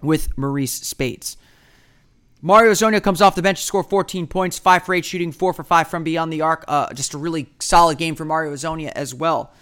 with 0.00 0.34
Marreese 0.36 0.84
Speights. 0.84 1.36
Mario 2.44 2.72
Hezonja 2.72 3.00
comes 3.00 3.22
off 3.22 3.36
the 3.36 3.42
bench 3.42 3.60
to 3.60 3.64
score 3.64 3.84
14 3.84 4.26
points, 4.26 4.58
5 4.58 4.84
for 4.84 4.94
8 4.94 5.04
shooting, 5.04 5.30
4 5.30 5.52
for 5.52 5.62
5 5.62 5.88
from 5.88 6.02
beyond 6.02 6.32
the 6.32 6.40
arc. 6.40 6.64
Uh, 6.66 6.92
just 6.92 7.14
a 7.14 7.18
really 7.18 7.46
solid 7.60 7.98
game 7.98 8.16
for 8.16 8.24
Mario 8.24 8.52
Hezonja 8.52 8.88
as 8.88 9.14
well. 9.14 9.52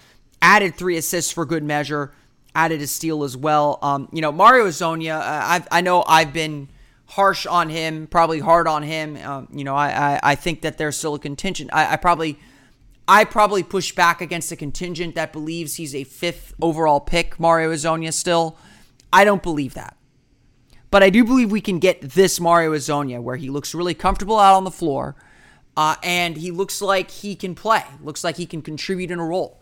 Added 0.40 0.74
3 0.76 0.96
assists 0.96 1.30
for 1.30 1.44
good 1.44 1.62
measure, 1.62 2.12
added 2.54 2.80
a 2.80 2.86
steal 2.86 3.22
as 3.22 3.36
well. 3.36 3.78
Um, 3.82 4.08
you 4.12 4.22
know, 4.22 4.32
Mario 4.32 4.66
Hezonja, 4.66 5.20
uh, 5.20 5.60
i 5.70 5.80
know 5.82 6.02
I've 6.06 6.32
been 6.32 6.70
harsh 7.04 7.44
on 7.44 7.68
him, 7.68 8.06
probably 8.06 8.38
hard 8.38 8.66
on 8.66 8.82
him. 8.82 9.18
Um, 9.18 9.48
you 9.52 9.64
know, 9.64 9.76
I, 9.76 10.14
I, 10.14 10.20
I, 10.22 10.34
think 10.34 10.62
that 10.62 10.78
there's 10.78 10.96
still 10.96 11.14
a 11.14 11.18
contingent. 11.18 11.70
I, 11.72 11.92
I 11.92 11.96
probably. 11.96 12.38
I 13.08 13.24
probably 13.24 13.64
push 13.64 13.92
back 13.92 14.20
against 14.20 14.52
a 14.52 14.56
contingent 14.56 15.16
that 15.16 15.32
believes 15.32 15.74
he's 15.74 15.96
a 15.96 16.04
fifth 16.04 16.54
overall 16.62 17.00
pick, 17.00 17.40
Mario 17.40 17.72
Hezonja 17.72 18.12
still. 18.12 18.56
I 19.12 19.24
don't 19.24 19.42
believe 19.42 19.74
that. 19.74 19.96
But 20.90 21.02
I 21.02 21.10
do 21.10 21.24
believe 21.24 21.52
we 21.52 21.60
can 21.60 21.78
get 21.78 22.00
this 22.00 22.40
Mario 22.40 22.72
Hezonja 22.72 23.22
where 23.22 23.36
he 23.36 23.48
looks 23.48 23.74
really 23.74 23.94
comfortable 23.94 24.38
out 24.38 24.56
on 24.56 24.64
the 24.64 24.70
floor 24.70 25.14
uh, 25.76 25.96
and 26.02 26.36
he 26.36 26.50
looks 26.50 26.82
like 26.82 27.10
he 27.10 27.36
can 27.36 27.54
play, 27.54 27.84
looks 28.02 28.24
like 28.24 28.36
he 28.36 28.46
can 28.46 28.60
contribute 28.60 29.10
in 29.10 29.18
a 29.18 29.24
role. 29.24 29.60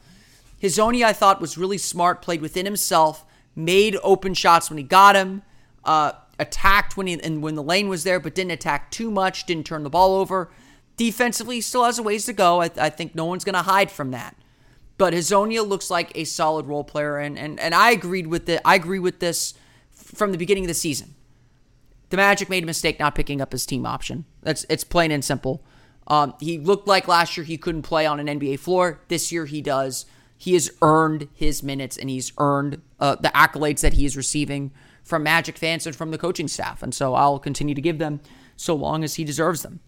Hezonja, 0.63 1.05
I 1.05 1.13
thought, 1.13 1.41
was 1.41 1.59
really 1.59 1.79
smart, 1.79 2.23
played 2.23 2.41
within 2.41 2.65
himself, 2.65 3.25
made 3.55 3.97
open 4.03 4.35
shots 4.35 4.71
when 4.71 4.79
he 4.79 4.85
got 4.85 5.15
him, 5.15 5.43
uh, 5.85 6.13
attacked 6.39 6.97
when 6.97 7.07
he, 7.07 7.21
and 7.23 7.43
when 7.43 7.55
the 7.55 7.63
lane 7.63 7.89
was 7.89 8.05
there, 8.05 8.19
but 8.19 8.35
didn't 8.35 8.53
attack 8.53 8.91
too 8.91 9.11
much, 9.11 9.47
didn't 9.47 9.67
turn 9.67 9.83
the 9.83 9.91
ball 9.91 10.17
over. 10.17 10.51
Defensively, 10.97 11.61
still 11.61 11.85
has 11.85 11.99
a 11.99 12.03
ways 12.03 12.25
to 12.25 12.33
go. 12.33 12.63
I, 12.63 12.71
I 12.77 12.91
think 12.91 13.15
no 13.15 13.25
one's 13.25 13.45
going 13.45 13.55
to 13.55 13.63
hide 13.63 13.91
from 13.91 14.11
that. 14.11 14.35
But 14.97 15.15
Hezonja 15.15 15.67
looks 15.67 15.91
like 15.91 16.11
a 16.17 16.25
solid 16.25 16.67
role 16.67 16.83
player, 16.83 17.19
and, 17.19 17.39
and, 17.39 17.61
and 17.61 17.75
I 17.75 17.91
agreed 17.93 18.27
with 18.27 18.49
it. 18.49 18.61
I 18.65 18.75
agree 18.75 18.99
with 18.99 19.21
this 19.21 19.55
from 19.93 20.33
the 20.33 20.39
beginning 20.39 20.65
of 20.65 20.69
the 20.69 20.75
season. 20.75 21.15
The 22.11 22.17
Magic 22.17 22.49
made 22.49 22.63
a 22.63 22.67
mistake 22.67 22.99
not 22.99 23.15
picking 23.15 23.41
up 23.41 23.53
his 23.53 23.67
team 23.67 23.85
option. 23.85 24.25
That's 24.43 24.65
it's 24.69 24.85
plain 24.85 25.11
and 25.11 25.25
simple. 25.25 25.63
Um, 26.07 26.35
he 26.41 26.59
looked 26.59 26.89
like 26.89 27.07
last 27.07 27.37
year 27.37 27.45
he 27.45 27.59
couldn't 27.59 27.83
play 27.83 28.07
on 28.07 28.19
an 28.19 28.27
NBA 28.41 28.59
floor. 28.61 29.01
This 29.09 29.31
year 29.31 29.45
he 29.45 29.61
does. 29.61 30.07
He 30.37 30.55
has 30.55 30.71
earned 30.81 31.29
his 31.35 31.63
minutes 31.63 31.97
and 31.99 32.09
he's 32.09 32.33
earned 32.39 32.81
uh, 32.99 33.17
the 33.17 33.29
accolades 33.29 33.81
that 33.81 33.95
he 33.95 34.07
is 34.07 34.17
receiving 34.17 34.71
from 35.03 35.23
Magic 35.23 35.59
fans 35.59 35.87
and 35.87 35.95
from 35.95 36.11
the 36.11 36.19
coaching 36.19 36.49
staff. 36.49 36.83
And 36.83 36.95
so 36.95 37.15
I'll 37.15 37.39
continue 37.39 37.75
to 37.75 37.81
give 37.83 37.99
them 37.99 38.21
so 38.57 38.75
long 38.75 39.05
as 39.05 39.17
he 39.17 39.25
deserves 39.25 39.63
them. 39.63 39.81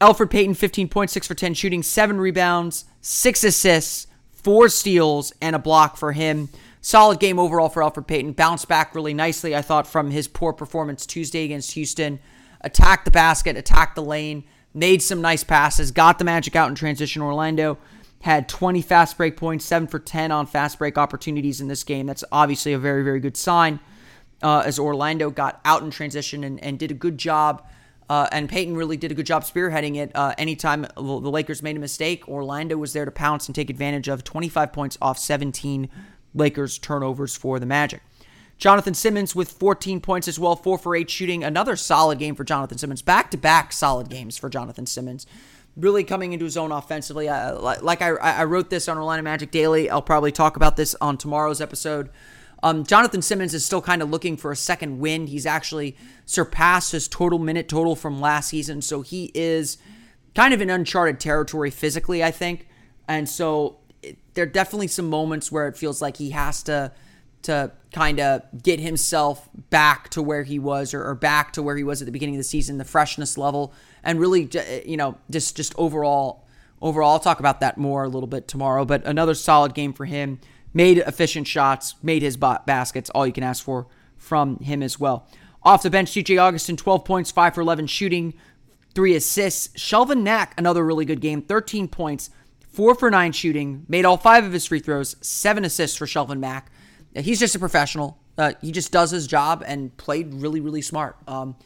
Elfrid 0.00 0.30
Payton, 0.30 0.54
15.6 0.54 1.26
for 1.26 1.34
10 1.34 1.54
shooting, 1.54 1.82
7 1.82 2.18
rebounds, 2.18 2.84
6 3.00 3.44
assists, 3.44 4.06
4 4.32 4.68
steals, 4.68 5.32
and 5.40 5.56
a 5.56 5.58
block 5.58 5.96
for 5.96 6.12
him. 6.12 6.48
Solid 6.86 7.18
game 7.18 7.40
overall 7.40 7.68
for 7.68 7.82
Elfrid 7.82 8.06
Payton. 8.06 8.34
Bounced 8.34 8.68
back 8.68 8.94
really 8.94 9.12
nicely, 9.12 9.56
I 9.56 9.60
thought, 9.60 9.88
from 9.88 10.12
his 10.12 10.28
poor 10.28 10.52
performance 10.52 11.04
Tuesday 11.04 11.42
against 11.42 11.72
Houston. 11.72 12.20
Attacked 12.60 13.06
the 13.06 13.10
basket, 13.10 13.56
attacked 13.56 13.96
the 13.96 14.04
lane, 14.04 14.44
made 14.72 15.02
some 15.02 15.20
nice 15.20 15.42
passes, 15.42 15.90
got 15.90 16.20
the 16.20 16.24
Magic 16.24 16.54
out 16.54 16.68
in 16.68 16.76
transition. 16.76 17.22
Orlando 17.22 17.76
had 18.20 18.48
20 18.48 18.82
fast 18.82 19.16
break 19.16 19.36
points, 19.36 19.64
7 19.64 19.88
for 19.88 19.98
10 19.98 20.30
on 20.30 20.46
fast 20.46 20.78
break 20.78 20.96
opportunities 20.96 21.60
in 21.60 21.66
this 21.66 21.82
game. 21.82 22.06
That's 22.06 22.22
obviously 22.30 22.72
a 22.72 22.78
very, 22.78 23.02
very 23.02 23.18
good 23.18 23.36
sign 23.36 23.80
uh, 24.40 24.62
as 24.64 24.78
Orlando 24.78 25.28
got 25.28 25.60
out 25.64 25.82
in 25.82 25.90
transition 25.90 26.44
and, 26.44 26.62
and 26.62 26.78
did 26.78 26.92
a 26.92 26.94
good 26.94 27.18
job. 27.18 27.66
Uh, 28.08 28.28
and 28.30 28.48
Payton 28.48 28.76
really 28.76 28.96
did 28.96 29.10
a 29.10 29.14
good 29.16 29.26
job 29.26 29.42
spearheading 29.42 29.96
it. 29.96 30.12
Uh, 30.14 30.34
anytime 30.38 30.86
the 30.94 31.02
Lakers 31.02 31.64
made 31.64 31.74
a 31.76 31.80
mistake, 31.80 32.28
Orlando 32.28 32.76
was 32.76 32.92
there 32.92 33.04
to 33.04 33.10
pounce 33.10 33.48
and 33.48 33.56
take 33.56 33.70
advantage 33.70 34.06
of 34.06 34.22
25 34.22 34.72
points 34.72 34.96
off 35.02 35.18
17 35.18 35.90
Lakers 36.36 36.78
turnovers 36.78 37.34
for 37.36 37.58
the 37.58 37.66
Magic. 37.66 38.02
Jonathan 38.58 38.94
Simmons 38.94 39.34
with 39.34 39.50
14 39.50 40.00
points 40.00 40.28
as 40.28 40.38
well, 40.38 40.56
4 40.56 40.78
for 40.78 40.96
8 40.96 41.10
shooting. 41.10 41.44
Another 41.44 41.76
solid 41.76 42.18
game 42.18 42.34
for 42.34 42.44
Jonathan 42.44 42.78
Simmons. 42.78 43.02
Back 43.02 43.30
to 43.32 43.36
back 43.36 43.72
solid 43.72 44.08
games 44.08 44.38
for 44.38 44.48
Jonathan 44.48 44.86
Simmons. 44.86 45.26
Really 45.76 46.04
coming 46.04 46.32
into 46.32 46.46
his 46.46 46.56
own 46.56 46.72
offensively. 46.72 47.28
Uh, 47.28 47.60
like 47.82 48.00
I, 48.00 48.10
I 48.12 48.44
wrote 48.44 48.70
this 48.70 48.88
on 48.88 48.96
Orlando 48.96 49.22
Magic 49.22 49.50
Daily. 49.50 49.90
I'll 49.90 50.00
probably 50.00 50.32
talk 50.32 50.56
about 50.56 50.76
this 50.76 50.94
on 51.02 51.18
tomorrow's 51.18 51.60
episode. 51.60 52.08
Um, 52.62 52.84
Jonathan 52.84 53.20
Simmons 53.20 53.52
is 53.52 53.66
still 53.66 53.82
kind 53.82 54.00
of 54.00 54.08
looking 54.08 54.38
for 54.38 54.50
a 54.50 54.56
second 54.56 54.98
wind. 54.98 55.28
He's 55.28 55.44
actually 55.44 55.94
surpassed 56.24 56.92
his 56.92 57.08
total 57.08 57.38
minute 57.38 57.68
total 57.68 57.94
from 57.94 58.20
last 58.22 58.48
season. 58.48 58.80
So 58.80 59.02
he 59.02 59.30
is 59.34 59.76
kind 60.34 60.54
of 60.54 60.62
in 60.62 60.70
uncharted 60.70 61.20
territory 61.20 61.70
physically, 61.70 62.24
I 62.24 62.30
think. 62.30 62.68
And 63.06 63.28
so 63.28 63.80
there 64.34 64.44
are 64.44 64.46
definitely 64.48 64.88
some 64.88 65.08
moments 65.08 65.50
where 65.50 65.68
it 65.68 65.76
feels 65.76 66.02
like 66.02 66.16
he 66.16 66.30
has 66.30 66.62
to 66.64 66.92
to 67.42 67.70
kind 67.92 68.18
of 68.18 68.42
get 68.60 68.80
himself 68.80 69.48
back 69.70 70.08
to 70.08 70.20
where 70.20 70.42
he 70.42 70.58
was 70.58 70.92
or, 70.92 71.04
or, 71.04 71.14
back 71.14 71.52
to 71.52 71.62
where 71.62 71.76
he 71.76 71.84
was 71.84 72.02
at 72.02 72.06
the 72.06 72.10
beginning 72.10 72.34
of 72.34 72.40
the 72.40 72.44
season, 72.44 72.76
the 72.76 72.84
freshness 72.84 73.38
level, 73.38 73.72
and 74.02 74.18
really, 74.18 74.48
eh, 74.54 74.80
you 74.84 74.96
know, 74.96 75.16
just 75.30 75.56
just 75.56 75.72
overall, 75.76 76.44
overall. 76.82 77.12
I'll 77.12 77.20
talk 77.20 77.38
about 77.38 77.60
that 77.60 77.78
more 77.78 78.02
a 78.04 78.08
little 78.08 78.26
bit 78.26 78.48
tomorrow. 78.48 78.84
But 78.84 79.04
another 79.04 79.34
solid 79.34 79.74
game 79.74 79.92
for 79.92 80.06
him. 80.06 80.40
Made 80.74 80.98
efficient 80.98 81.46
shots, 81.46 81.94
made 82.02 82.22
his 82.22 82.36
baskets. 82.36 83.08
All 83.10 83.26
you 83.26 83.32
can 83.32 83.44
ask 83.44 83.64
for 83.64 83.86
from 84.16 84.58
him 84.58 84.82
as 84.82 84.98
well. 84.98 85.28
Off 85.62 85.82
the 85.82 85.90
bench, 85.90 86.10
DJ 86.10 86.38
Augustin, 86.38 86.76
12 86.76 87.04
points, 87.04 87.30
5 87.30 87.54
for 87.54 87.60
11 87.60 87.86
shooting, 87.86 88.34
3 88.94 89.14
assists. 89.14 89.68
Shelvin 89.78 90.22
Mack, 90.22 90.52
another 90.58 90.84
really 90.84 91.04
good 91.04 91.20
game, 91.20 91.40
13 91.42 91.88
points, 91.88 92.30
four 92.76 92.94
for 92.94 93.10
nine 93.10 93.32
shooting, 93.32 93.86
made 93.88 94.04
all 94.04 94.18
five 94.18 94.44
of 94.44 94.52
his 94.52 94.66
free 94.66 94.80
throws, 94.80 95.16
seven 95.22 95.64
assists 95.64 95.96
for 95.96 96.04
Shelvin 96.04 96.38
Mack. 96.38 96.70
He's 97.14 97.40
just 97.40 97.54
a 97.54 97.58
professional. 97.58 98.18
Uh, 98.36 98.52
he 98.60 98.70
just 98.70 98.92
does 98.92 99.10
his 99.10 99.26
job 99.26 99.64
and 99.66 99.96
played 99.96 100.34
really, 100.34 100.60
really 100.60 100.82
smart. 100.82 101.16
Um, 101.26 101.56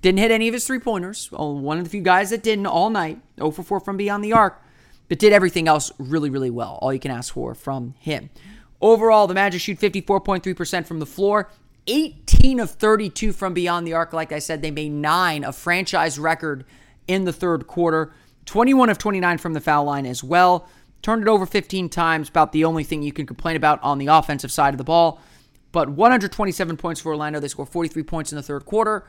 didn't 0.00 0.18
hit 0.18 0.30
any 0.30 0.48
of 0.48 0.54
his 0.54 0.66
three 0.66 0.78
pointers. 0.78 1.30
One 1.30 1.76
of 1.76 1.84
the 1.84 1.90
few 1.90 2.00
guys 2.00 2.30
that 2.30 2.42
didn't 2.42 2.66
all 2.66 2.88
night. 2.88 3.20
0 3.36 3.50
for 3.50 3.62
4 3.62 3.80
from 3.80 3.98
beyond 3.98 4.24
the 4.24 4.32
arc, 4.32 4.62
but 5.08 5.18
did 5.18 5.32
everything 5.34 5.68
else 5.68 5.92
really, 5.98 6.30
really 6.30 6.50
well. 6.50 6.78
All 6.80 6.92
you 6.92 6.98
can 7.00 7.10
ask 7.10 7.34
for 7.34 7.54
from 7.54 7.94
him. 7.98 8.30
Overall, 8.80 9.26
the 9.26 9.34
Magic 9.34 9.60
shoot 9.60 9.78
54.3% 9.78 10.86
from 10.86 11.00
the 11.00 11.06
floor, 11.06 11.50
18 11.86 12.60
of 12.60 12.70
32 12.70 13.32
from 13.32 13.52
beyond 13.52 13.86
the 13.86 13.92
arc. 13.92 14.14
Like 14.14 14.32
I 14.32 14.38
said, 14.38 14.62
they 14.62 14.70
made 14.70 14.92
nine, 14.92 15.44
a 15.44 15.52
franchise 15.52 16.18
record 16.18 16.64
in 17.06 17.24
the 17.24 17.32
third 17.32 17.66
quarter. 17.66 18.12
21 18.46 18.90
of 18.90 18.98
29 18.98 19.38
from 19.38 19.52
the 19.52 19.60
foul 19.60 19.84
line 19.84 20.06
as 20.06 20.24
well. 20.24 20.68
Turned 21.02 21.22
it 21.22 21.28
over 21.28 21.46
15 21.46 21.88
times, 21.88 22.28
about 22.28 22.52
the 22.52 22.64
only 22.64 22.82
thing 22.82 23.02
you 23.02 23.12
can 23.12 23.26
complain 23.26 23.56
about 23.56 23.82
on 23.82 23.98
the 23.98 24.06
offensive 24.06 24.50
side 24.50 24.74
of 24.74 24.78
the 24.78 24.84
ball. 24.84 25.20
But 25.72 25.90
127 25.90 26.76
points 26.76 27.00
for 27.00 27.10
Orlando. 27.10 27.38
They 27.38 27.48
score 27.48 27.66
43 27.66 28.02
points 28.04 28.32
in 28.32 28.36
the 28.36 28.42
third 28.42 28.64
quarter. 28.64 29.06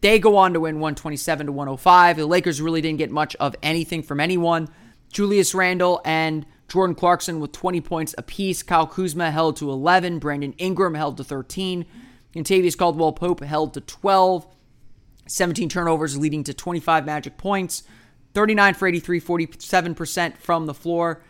They 0.00 0.18
go 0.18 0.36
on 0.36 0.52
to 0.52 0.60
win 0.60 0.76
127 0.76 1.46
to 1.46 1.52
105. 1.52 2.16
The 2.16 2.26
Lakers 2.26 2.60
really 2.60 2.80
didn't 2.80 2.98
get 2.98 3.10
much 3.10 3.34
of 3.36 3.56
anything 3.62 4.02
from 4.02 4.20
anyone. 4.20 4.68
Julius 5.10 5.54
Randle 5.54 6.00
and 6.04 6.46
Jordan 6.68 6.94
Clarkson 6.94 7.40
with 7.40 7.52
20 7.52 7.80
points 7.80 8.14
apiece. 8.18 8.62
Kyle 8.62 8.86
Kuzma 8.86 9.30
held 9.30 9.56
to 9.56 9.70
11. 9.70 10.18
Brandon 10.18 10.52
Ingram 10.58 10.94
held 10.94 11.16
to 11.16 11.24
13. 11.24 11.84
Kentavious 12.34 12.76
Caldwell 12.76 13.12
Pope 13.12 13.42
held 13.42 13.74
to 13.74 13.80
12. 13.80 14.46
17 15.26 15.68
turnovers 15.68 16.18
leading 16.18 16.44
to 16.44 16.52
25 16.52 17.06
magic 17.06 17.38
points. 17.38 17.82
39 18.34 18.74
for 18.74 18.88
83, 18.88 19.20
47% 19.20 20.36
from 20.36 20.66
the 20.66 20.74
floor, 20.74 21.22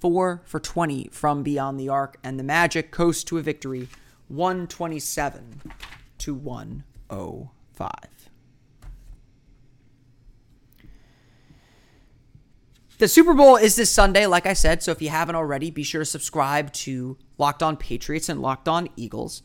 4 0.00 0.42
for 0.44 0.60
20 0.60 1.08
from 1.12 1.42
beyond 1.42 1.78
the 1.78 1.88
arc, 1.88 2.16
and 2.22 2.38
the 2.38 2.44
Magic 2.44 2.90
coast 2.90 3.26
to 3.28 3.38
a 3.38 3.42
victory 3.42 3.88
127 4.28 5.60
to 6.18 6.34
105. 6.34 7.90
The 12.98 13.08
Super 13.08 13.34
Bowl 13.34 13.56
is 13.56 13.74
this 13.74 13.90
Sunday, 13.90 14.26
like 14.26 14.46
I 14.46 14.52
said. 14.52 14.80
So 14.80 14.92
if 14.92 15.02
you 15.02 15.08
haven't 15.08 15.34
already, 15.34 15.72
be 15.72 15.82
sure 15.82 16.02
to 16.02 16.04
subscribe 16.04 16.72
to 16.74 17.18
Locked 17.36 17.64
On 17.64 17.76
Patriots 17.76 18.28
and 18.28 18.40
Locked 18.40 18.68
On 18.68 18.88
Eagles. 18.94 19.42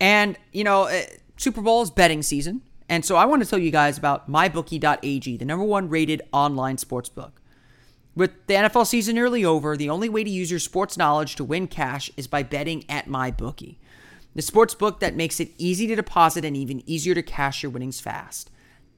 And, 0.00 0.36
you 0.52 0.64
know, 0.64 0.86
eh, 0.86 1.06
Super 1.36 1.62
Bowl 1.62 1.82
is 1.82 1.92
betting 1.92 2.24
season. 2.24 2.62
And 2.90 3.04
so 3.04 3.14
I 3.14 3.24
want 3.24 3.40
to 3.40 3.48
tell 3.48 3.60
you 3.60 3.70
guys 3.70 3.96
about 3.96 4.28
mybookie.ag, 4.28 5.36
the 5.36 5.44
number 5.44 5.64
one 5.64 5.88
rated 5.88 6.22
online 6.32 6.76
sports 6.76 7.08
book. 7.08 7.40
With 8.16 8.32
the 8.48 8.54
NFL 8.54 8.84
season 8.84 9.14
nearly 9.14 9.44
over, 9.44 9.76
the 9.76 9.88
only 9.88 10.08
way 10.08 10.24
to 10.24 10.28
use 10.28 10.50
your 10.50 10.58
sports 10.58 10.98
knowledge 10.98 11.36
to 11.36 11.44
win 11.44 11.68
cash 11.68 12.10
is 12.16 12.26
by 12.26 12.42
betting 12.42 12.84
at 12.88 13.06
MyBookie, 13.06 13.76
the 14.34 14.42
sports 14.42 14.74
book 14.74 14.98
that 14.98 15.14
makes 15.14 15.38
it 15.38 15.52
easy 15.56 15.86
to 15.86 15.94
deposit 15.94 16.44
and 16.44 16.56
even 16.56 16.82
easier 16.84 17.14
to 17.14 17.22
cash 17.22 17.62
your 17.62 17.70
winnings 17.70 18.00
fast. 18.00 18.50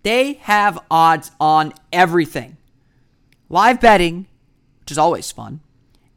They 0.02 0.34
have 0.34 0.82
odds 0.90 1.30
on 1.38 1.75
everything 1.92 2.56
live 3.50 3.78
betting, 3.78 4.26
which 4.80 4.90
is 4.90 4.96
always 4.96 5.30
fun, 5.30 5.61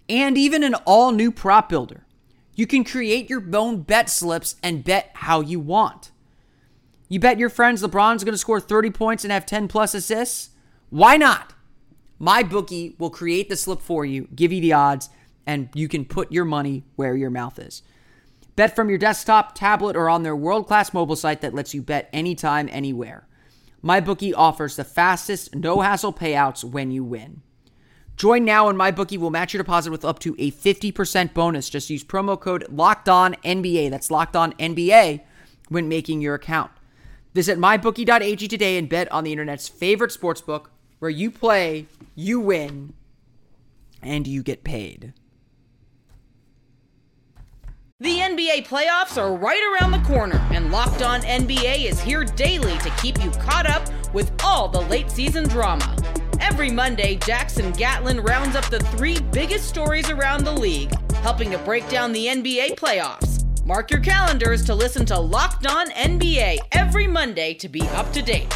and 0.08 0.38
even 0.38 0.64
an 0.64 0.76
all 0.86 1.12
new 1.12 1.30
prop 1.30 1.68
builder. 1.68 2.06
You 2.56 2.66
can 2.68 2.86
create 2.86 3.30
your 3.30 3.44
own 3.54 3.82
bet 3.82 4.10
slips 4.10 4.56
and 4.64 4.86
bet 4.86 5.12
how 5.16 5.42
you 5.42 5.60
want. 5.60 6.12
You 7.08 7.20
bet 7.20 7.38
your 7.38 7.50
friends 7.50 7.84
LeBron's 7.84 8.24
going 8.24 8.34
to 8.34 8.38
score 8.38 8.60
30 8.60 8.90
points 8.90 9.24
and 9.24 9.32
have 9.32 9.46
10 9.46 9.68
plus 9.68 9.94
assists? 9.94 10.50
Why 10.90 11.18
not? 11.18 11.54
My 12.18 12.42
bookie 12.42 12.96
will 12.98 13.10
create 13.10 13.50
the 13.50 13.56
slip 13.56 13.82
for 13.82 14.06
you, 14.06 14.28
give 14.34 14.52
you 14.52 14.62
the 14.62 14.74
odds, 14.74 15.10
and 15.46 15.70
you 15.76 15.88
can 15.88 16.06
put 16.06 16.32
your 16.32 16.46
money 16.46 16.84
where 16.96 17.16
your 17.16 17.30
mouth 17.30 17.60
is. 17.60 17.84
Bet 18.56 18.76
from 18.76 18.90
your 18.90 18.98
desktop, 18.98 19.54
tablet, 19.54 19.96
or 19.96 20.10
on 20.10 20.24
their 20.24 20.36
world 20.36 20.66
class 20.66 20.94
mobile 20.94 21.16
site 21.16 21.42
that 21.42 21.54
lets 21.54 21.74
you 21.74 21.82
bet 21.82 22.10
anytime, 22.14 22.70
anywhere. 22.72 23.28
MyBookie 23.84 24.34
offers 24.36 24.76
the 24.76 24.84
fastest, 24.84 25.54
no 25.54 25.82
hassle 25.82 26.14
payouts 26.14 26.64
when 26.64 26.90
you 26.90 27.04
win. 27.04 27.42
Join 28.16 28.46
now 28.46 28.70
and 28.70 28.80
MyBookie 28.80 29.18
will 29.18 29.30
match 29.30 29.54
your 29.54 29.62
deposit 29.62 29.92
with 29.92 30.06
up 30.06 30.20
to 30.20 30.36
a 30.40 30.52
50% 30.52 31.34
bonus. 31.34 31.70
Just 31.70 31.90
use 31.90 32.04
promo 32.04 32.40
code 32.40 32.66
Locked 32.70 33.10
On 33.10 33.36
NBA. 33.44 33.92
That's 33.92 34.10
Locked 34.10 34.38
On 34.38 34.54
NBA 34.54 35.22
when 35.68 35.90
making 35.90 36.22
your 36.22 36.34
account. 36.34 36.72
Visit 37.36 37.60
mybookie.ag 37.60 38.48
today 38.48 38.78
and 38.78 38.88
bet 38.88 39.12
on 39.12 39.26
the 39.26 39.34
internet's 39.34 39.68
favorite 39.68 40.12
sportsbook 40.12 40.68
where 41.00 41.12
you 41.12 41.30
play, 41.30 41.86
you 42.16 42.40
win, 42.40 42.94
and 44.02 44.26
you 44.26 44.42
get 44.42 44.64
paid. 44.64 45.12
The 48.00 48.20
NBA 48.20 48.66
playoffs 48.66 49.22
are 49.22 49.36
right 49.36 49.62
around 49.74 49.92
the 49.92 50.08
corner, 50.08 50.38
and 50.52 50.72
Locked 50.72 51.02
On 51.02 51.20
NBA 51.24 51.84
is 51.84 52.00
here 52.00 52.24
daily 52.24 52.78
to 52.78 52.90
keep 53.02 53.22
you 53.22 53.32
caught 53.32 53.70
up 53.70 53.84
with 54.14 54.32
all 54.42 54.70
the 54.70 54.82
late 54.84 55.12
season 55.12 55.46
drama. 55.50 55.94
Every 56.40 56.72
Monday, 56.72 57.18
Jackson 57.18 57.74
Gatlin 57.74 58.22
rounds 58.22 58.56
up 58.56 58.70
the 58.70 58.80
three 58.80 59.20
biggest 59.34 59.68
stories 59.68 60.10
around 60.10 60.46
the 60.46 60.54
league, 60.54 60.94
helping 61.16 61.52
to 61.52 61.58
break 61.58 61.90
down 61.90 62.14
the 62.14 62.28
NBA 62.28 62.76
playoffs. 62.80 63.35
Mark 63.68 63.90
your 63.90 64.00
calendars 64.00 64.64
to 64.64 64.76
listen 64.76 65.08
to 65.08 65.20
Locked 65.20 65.66
On 65.66 65.90
NBA 65.90 66.60
every 66.74 67.08
Monday 67.08 67.56
to 67.56 67.68
be 67.68 67.82
up 67.90 68.14
to 68.14 68.22
date. 68.22 68.56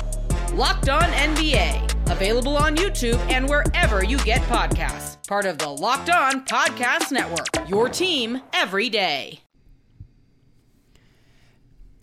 Locked 0.54 0.88
On 0.88 1.01
NBA, 1.01 2.12
available 2.12 2.56
on 2.56 2.75
YouTube 2.75 3.18
and 3.32 3.50
wherever 3.50 4.04
you 4.04 4.20
get 4.20 4.39
podcasts. 4.42 5.28
Part 5.28 5.48
of 5.48 5.58
the 5.58 5.68
Locked 5.68 6.12
On 6.12 6.46
Podcast 6.46 7.12
Network. 7.12 7.48
Your 7.68 7.89
team 7.89 8.44
every 8.54 8.88
day. 8.88 9.39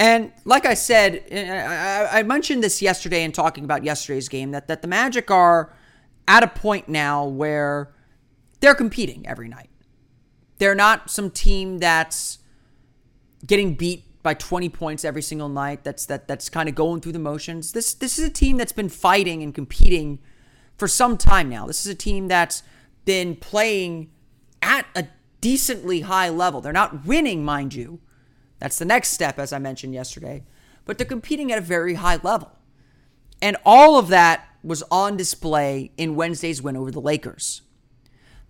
And 0.01 0.33
like 0.45 0.67
I 0.67 0.75
said, 0.75 1.33
I, 1.33 2.25
mentioned 2.25 2.65
this 2.65 2.83
yesterday 2.83 3.23
in 3.23 3.31
talking 3.31 3.63
about 3.63 3.85
yesterday's 3.85 4.29
game 4.29 4.51
that, 4.51 4.67
that 4.67 4.83
the 4.83 4.89
Magic 4.89 5.31
are 5.31 5.73
at 6.27 6.43
a 6.43 6.49
point 6.49 6.89
now 6.89 7.25
where 7.25 7.95
they're 8.59 8.75
competing 8.75 9.29
every 9.29 9.47
night. 9.47 9.71
They're 10.59 10.75
not 10.75 11.09
some 11.09 11.31
team 11.31 11.79
that's 11.79 12.41
getting 13.47 13.75
beat 13.75 14.05
by 14.23 14.35
20 14.35 14.69
points 14.71 15.05
every 15.05 15.23
single 15.23 15.49
night. 15.49 15.85
That's 15.85 16.07
that 16.07 16.26
that's 16.29 16.49
kind 16.49 16.69
of 16.69 16.75
going 16.75 17.00
through 17.00 17.12
the 17.12 17.19
motions. 17.19 17.73
This 17.73 17.95
this 17.95 18.19
is 18.19 18.26
a 18.26 18.31
team 18.31 18.57
that's 18.57 18.73
been 18.73 18.88
fighting 18.88 19.43
and 19.43 19.55
competing 19.55 20.19
for 20.76 20.88
some 20.88 21.17
time 21.17 21.49
now. 21.49 21.67
This 21.67 21.87
is 21.87 21.93
a 21.93 21.95
team 21.95 22.29
that's 22.29 22.62
been 23.05 23.37
playing 23.37 24.11
at 24.61 24.87
a 24.95 25.07
decently 25.41 26.00
high 26.00 26.29
level. 26.29 26.61
They're 26.61 26.73
not 26.73 27.07
winning, 27.07 27.45
mind 27.45 27.75
you, 27.75 28.00
that's 28.59 28.79
the 28.79 28.85
next 28.85 29.11
step, 29.11 29.38
as 29.38 29.53
I 29.53 29.59
mentioned 29.59 29.95
yesterday. 29.95 30.45
But 30.85 30.99
they're 30.99 31.07
competing 31.07 31.53
at 31.53 31.59
a 31.59 31.62
very 31.62 31.95
high 31.95 32.19
level. 32.23 32.53
And 33.43 33.57
all 33.65 33.99
of 33.99 34.09
that 34.09 34.49
was 34.62 34.83
on 34.91 35.17
display 35.17 35.93
in 35.97 36.17
Wednesday's 36.17 36.62
win 36.62 36.76
over 36.76 36.91
the 36.91 37.00
Lakers. 37.00 37.62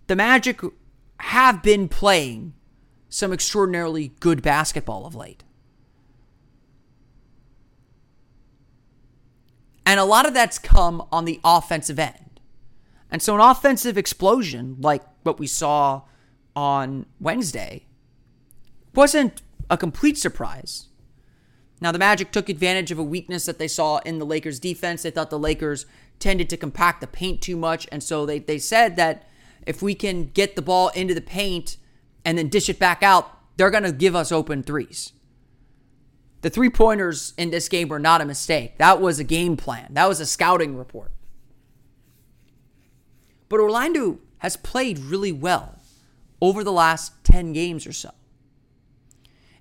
The 0.07 0.15
Magic 0.15 0.61
have 1.19 1.61
been 1.61 1.89
playing 1.89 2.53
some 3.09 3.33
extraordinarily 3.33 4.13
good 4.19 4.41
basketball 4.41 5.05
of 5.05 5.15
late. 5.15 5.43
And 9.85 9.99
a 9.99 10.05
lot 10.05 10.27
of 10.27 10.33
that's 10.33 10.59
come 10.59 11.07
on 11.11 11.25
the 11.25 11.39
offensive 11.45 11.97
end. 11.97 12.41
And 13.09 13.21
so, 13.21 13.35
an 13.35 13.41
offensive 13.41 13.97
explosion 13.97 14.75
like 14.79 15.01
what 15.23 15.39
we 15.39 15.47
saw 15.47 16.01
on 16.55 17.05
Wednesday 17.21 17.85
wasn't 18.93 19.41
a 19.69 19.77
complete 19.77 20.17
surprise. 20.17 20.87
Now, 21.79 21.91
the 21.91 21.99
Magic 21.99 22.31
took 22.31 22.49
advantage 22.49 22.91
of 22.91 22.97
a 22.97 23.03
weakness 23.03 23.45
that 23.45 23.59
they 23.59 23.67
saw 23.67 23.99
in 23.99 24.19
the 24.19 24.25
Lakers' 24.25 24.59
defense. 24.59 25.03
They 25.03 25.11
thought 25.11 25.29
the 25.29 25.39
Lakers 25.39 25.85
tended 26.19 26.49
to 26.49 26.57
compact 26.57 27.01
the 27.01 27.07
paint 27.07 27.41
too 27.41 27.55
much. 27.55 27.87
And 27.91 28.03
so 28.03 28.25
they, 28.25 28.39
they 28.39 28.57
said 28.57 28.95
that 28.95 29.27
if 29.65 29.81
we 29.81 29.93
can 29.93 30.25
get 30.25 30.55
the 30.55 30.61
ball 30.61 30.89
into 30.89 31.13
the 31.13 31.21
paint 31.21 31.77
and 32.27 32.37
then 32.37 32.49
dish 32.49 32.67
it 32.67 32.77
back 32.77 33.01
out, 33.03 33.31
they're 33.55 33.71
going 33.71 33.83
to 33.83 33.93
give 33.93 34.13
us 34.13 34.33
open 34.33 34.61
threes. 34.61 35.13
The 36.41 36.49
three 36.49 36.69
pointers 36.69 37.33
in 37.37 37.51
this 37.51 37.69
game 37.69 37.87
were 37.87 37.99
not 37.99 38.19
a 38.19 38.25
mistake. 38.25 38.77
That 38.79 38.99
was 38.99 39.17
a 39.17 39.23
game 39.23 39.55
plan, 39.55 39.93
that 39.93 40.09
was 40.09 40.19
a 40.19 40.25
scouting 40.25 40.75
report. 40.75 41.13
But 43.47 43.61
Orlando 43.61 44.19
has 44.39 44.57
played 44.57 44.99
really 44.99 45.31
well 45.31 45.79
over 46.41 46.65
the 46.65 46.73
last 46.73 47.13
10 47.23 47.53
games 47.53 47.87
or 47.87 47.93
so. 47.93 48.11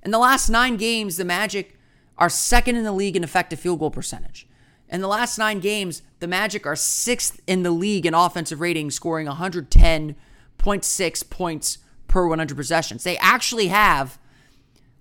In 0.04 0.10
the 0.10 0.18
last 0.18 0.48
nine 0.48 0.76
games, 0.76 1.18
the 1.18 1.24
Magic 1.24 1.78
are 2.18 2.28
second 2.28 2.74
in 2.74 2.82
the 2.82 2.90
league 2.90 3.14
in 3.14 3.22
effective 3.22 3.60
field 3.60 3.78
goal 3.78 3.92
percentage. 3.92 4.48
In 4.88 5.02
the 5.02 5.06
last 5.06 5.38
nine 5.38 5.60
games, 5.60 6.02
the 6.18 6.26
Magic 6.26 6.66
are 6.66 6.74
sixth 6.74 7.40
in 7.46 7.62
the 7.62 7.70
league 7.70 8.06
in 8.06 8.14
offensive 8.14 8.60
rating, 8.60 8.90
scoring 8.90 9.28
110.6 9.28 11.30
points 11.30 11.78
per 12.16 12.26
100 12.26 12.56
possessions. 12.56 13.04
They 13.04 13.18
actually 13.18 13.66
have 13.66 14.18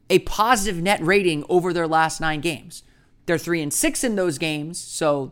a 0.09 0.19
positive 0.19 0.83
net 0.83 1.01
rating 1.01 1.45
over 1.47 1.71
their 1.71 1.87
last 1.87 2.19
nine 2.19 2.41
games. 2.41 2.83
They're 3.25 3.37
three 3.37 3.61
and 3.61 3.73
six 3.73 4.03
in 4.03 4.17
those 4.17 4.37
games, 4.37 4.77
so 4.77 5.31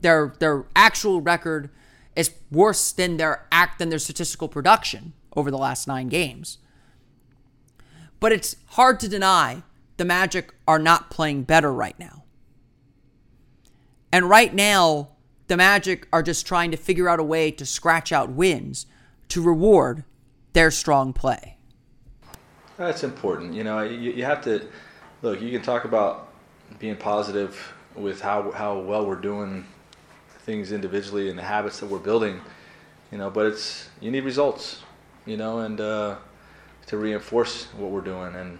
their 0.00 0.32
their 0.38 0.66
actual 0.76 1.20
record 1.20 1.70
is 2.14 2.30
worse 2.52 2.92
than 2.92 3.16
their 3.16 3.48
act 3.50 3.80
than 3.80 3.88
their 3.88 3.98
statistical 3.98 4.46
production 4.46 5.12
over 5.34 5.50
the 5.50 5.58
last 5.58 5.88
nine 5.88 6.06
games. 6.06 6.58
But 8.20 8.30
it's 8.30 8.54
hard 8.68 9.00
to 9.00 9.08
deny 9.08 9.64
the 9.96 10.04
Magic 10.04 10.54
are 10.68 10.78
not 10.78 11.10
playing 11.10 11.42
better 11.42 11.72
right 11.72 11.98
now. 11.98 12.22
And 14.12 14.30
right 14.30 14.54
now, 14.54 15.08
the 15.48 15.56
Magic 15.56 16.06
are 16.12 16.22
just 16.22 16.46
trying 16.46 16.70
to 16.70 16.76
figure 16.76 17.08
out 17.08 17.18
a 17.18 17.24
way 17.24 17.50
to 17.50 17.66
scratch 17.66 18.12
out 18.12 18.30
wins 18.30 18.86
to 19.30 19.42
reward 19.42 20.04
their 20.52 20.70
strong 20.70 21.12
play. 21.12 21.56
That's 22.76 23.04
important. 23.04 23.54
You 23.54 23.64
know, 23.64 23.80
you, 23.82 24.12
you 24.12 24.24
have 24.24 24.42
to 24.44 24.66
look, 25.22 25.40
you 25.40 25.50
can 25.50 25.62
talk 25.62 25.84
about 25.84 26.32
being 26.78 26.96
positive 26.96 27.74
with 27.94 28.20
how, 28.20 28.50
how 28.52 28.78
well 28.78 29.06
we're 29.06 29.16
doing 29.16 29.66
things 30.40 30.72
individually 30.72 31.28
and 31.28 31.38
the 31.38 31.42
habits 31.42 31.80
that 31.80 31.86
we're 31.86 31.98
building, 31.98 32.40
you 33.10 33.18
know, 33.18 33.30
but 33.30 33.46
it's, 33.46 33.88
you 34.00 34.10
need 34.10 34.24
results, 34.24 34.82
you 35.26 35.36
know, 35.36 35.60
and, 35.60 35.80
uh, 35.80 36.16
to 36.88 36.96
reinforce 36.96 37.66
what 37.74 37.90
we're 37.90 38.00
doing. 38.00 38.34
And 38.34 38.58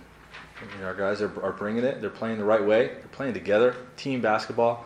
you 0.74 0.80
know, 0.80 0.86
our 0.86 0.94
guys 0.94 1.20
are, 1.20 1.42
are 1.42 1.52
bringing 1.52 1.84
it. 1.84 2.00
They're 2.00 2.10
playing 2.10 2.38
the 2.38 2.44
right 2.44 2.64
way. 2.64 2.88
They're 2.88 3.08
playing 3.10 3.34
together, 3.34 3.74
team 3.96 4.20
basketball, 4.20 4.84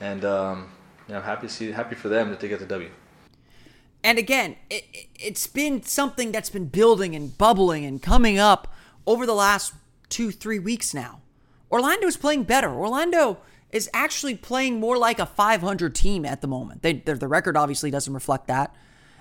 and 0.00 0.24
um, 0.24 0.70
you 1.06 1.14
know, 1.14 1.20
I'm 1.20 1.24
happy 1.24 1.46
to 1.46 1.52
see, 1.52 1.70
happy 1.70 1.94
for 1.94 2.08
them 2.08 2.30
that 2.30 2.40
they 2.40 2.48
get 2.48 2.58
the 2.58 2.66
W. 2.66 2.90
And 4.04 4.18
again, 4.18 4.56
it, 4.68 4.84
it's 5.18 5.46
been 5.46 5.82
something 5.82 6.32
that's 6.32 6.50
been 6.50 6.66
building 6.66 7.14
and 7.14 7.36
bubbling 7.36 7.84
and 7.84 8.02
coming 8.02 8.38
up 8.38 8.72
over 9.06 9.26
the 9.26 9.34
last 9.34 9.74
two, 10.08 10.30
three 10.30 10.58
weeks 10.58 10.92
now. 10.92 11.20
Orlando 11.70 12.06
is 12.06 12.16
playing 12.16 12.44
better. 12.44 12.70
Orlando 12.70 13.38
is 13.70 13.88
actually 13.94 14.34
playing 14.34 14.78
more 14.78 14.98
like 14.98 15.18
a 15.18 15.26
500 15.26 15.94
team 15.94 16.24
at 16.24 16.40
the 16.42 16.46
moment. 16.46 16.82
They, 16.82 16.92
the 16.92 17.28
record 17.28 17.56
obviously 17.56 17.90
doesn't 17.90 18.12
reflect 18.12 18.46
that. 18.48 18.74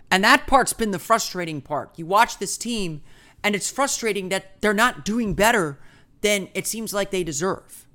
And 0.09 0.23
that 0.25 0.45
part's 0.45 0.73
been 0.73 0.91
the 0.91 0.99
frustrating 0.99 1.61
part. 1.61 1.97
You 1.97 2.05
watch 2.05 2.37
this 2.37 2.57
team 2.57 3.01
and 3.43 3.55
it's 3.55 3.71
frustrating 3.71 4.29
that 4.29 4.61
they're 4.61 4.73
not 4.73 5.05
doing 5.05 5.33
better 5.33 5.79
than 6.19 6.49
it 6.53 6.67
seems 6.67 6.93
like 6.93 7.11
they 7.11 7.23
deserve. 7.23 7.87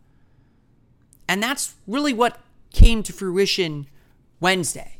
And 1.28 1.42
that's 1.42 1.74
really 1.86 2.14
what 2.14 2.40
came 2.72 3.02
to 3.02 3.12
fruition 3.12 3.86
Wednesday. 4.40 4.95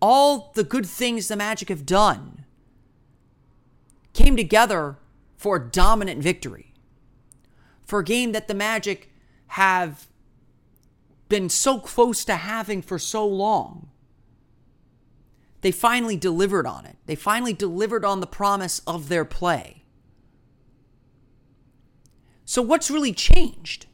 All 0.00 0.52
the 0.54 0.64
good 0.64 0.86
things 0.86 1.28
the 1.28 1.36
Magic 1.36 1.68
have 1.68 1.86
done 1.86 2.44
came 4.12 4.36
together 4.36 4.98
for 5.36 5.56
a 5.56 5.70
dominant 5.70 6.22
victory. 6.22 6.72
For 7.84 8.00
a 8.00 8.04
game 8.04 8.32
that 8.32 8.48
the 8.48 8.54
Magic 8.54 9.12
have 9.48 10.06
been 11.28 11.48
so 11.48 11.78
close 11.78 12.24
to 12.24 12.36
having 12.36 12.82
for 12.82 12.98
so 12.98 13.26
long 13.26 13.90
they 15.64 15.72
finally 15.72 16.18
delivered 16.18 16.66
on 16.66 16.84
it. 16.84 16.98
They 17.06 17.14
finally 17.14 17.54
delivered 17.54 18.04
on 18.04 18.20
the 18.20 18.26
promise 18.26 18.80
of 18.80 19.08
their 19.08 19.24
play. 19.24 19.84
So, 22.44 22.60
what's 22.60 22.90
really 22.90 23.14
changed? 23.14 23.86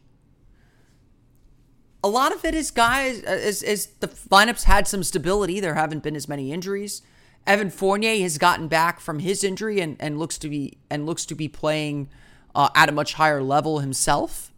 A 2.02 2.08
lot 2.08 2.32
of 2.32 2.44
it 2.44 2.54
is 2.54 2.70
guys, 2.70 3.22
as, 3.22 3.62
as 3.62 3.86
the 4.00 4.08
lineups 4.08 4.64
had 4.64 4.88
some 4.88 5.02
stability. 5.02 5.60
There 5.60 5.74
haven't 5.74 6.02
been 6.02 6.16
as 6.16 6.28
many 6.28 6.52
injuries. 6.52 7.02
Evan 7.46 7.70
Fournier 7.70 8.22
has 8.22 8.38
gotten 8.38 8.68
back 8.68 9.00
from 9.00 9.18
his 9.18 9.44
injury 9.44 9.80
and, 9.80 9.96
and 10.00 10.18
looks 10.18 10.38
to 10.38 10.48
be 10.48 10.78
and 10.90 11.06
looks 11.06 11.26
to 11.26 11.34
be 11.34 11.48
playing 11.48 12.08
uh, 12.54 12.68
at 12.74 12.88
a 12.88 12.92
much 12.92 13.14
higher 13.14 13.42
level 13.42 13.80
himself. 13.80 14.52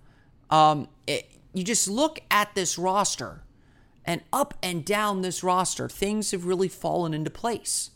Um, 0.51 0.89
it, 1.07 1.31
you 1.53 1.65
just 1.65 1.89
look 1.89 2.21
at 2.31 2.55
this 2.55 2.79
roster, 2.79 3.43
and 4.05 4.23
up 4.33 4.55
and 4.63 4.85
down 4.85 5.23
this 5.23 5.43
roster, 5.43 5.89
things 5.89 6.31
have 6.33 6.45
really 6.45 6.69
fallen 6.69 7.15
into 7.15 7.31
place. 7.31 7.91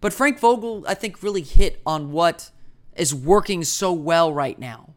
But 0.00 0.12
Frank 0.12 0.38
Vogel, 0.38 0.84
I 0.86 0.94
think, 0.94 1.22
really 1.22 1.42
hit 1.42 1.80
on 1.86 2.12
what 2.12 2.50
is 2.96 3.14
working 3.14 3.64
so 3.64 3.92
well 3.92 4.32
right 4.32 4.58
now 4.58 4.94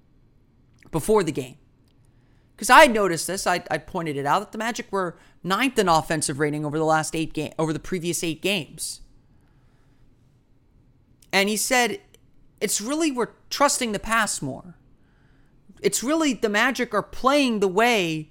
before 0.92 1.24
the 1.24 1.32
game. 1.32 1.58
Because 2.60 2.70
I 2.70 2.88
noticed 2.88 3.26
this, 3.26 3.48
I, 3.48 3.64
I 3.72 3.78
pointed 3.78 4.18
it 4.18 4.26
out 4.26 4.40
that 4.40 4.52
the 4.52 4.58
Magic 4.58 4.92
were 4.92 5.16
ninth 5.46 5.80
in 5.80 5.88
offensive 5.88 6.40
rating 6.40 6.66
over 6.66 6.78
the 6.78 6.84
last 6.84 7.16
eight 7.16 7.32
game 7.32 7.54
over 7.58 7.72
the 7.72 7.80
previous 7.80 8.22
eight 8.22 8.42
games. 8.42 9.00
And 11.32 11.48
he 11.48 11.56
said, 11.56 12.02
it's 12.60 12.82
really 12.82 13.14
we're 13.14 13.30
trusting 13.50 13.94
the 13.94 13.98
pass 13.98 14.42
more. 14.42 14.76
It's 15.82 16.04
really 16.04 16.34
the 16.34 16.50
Magic 16.50 16.94
are 16.94 17.02
playing 17.02 17.62
the 17.62 17.70
way 17.70 18.30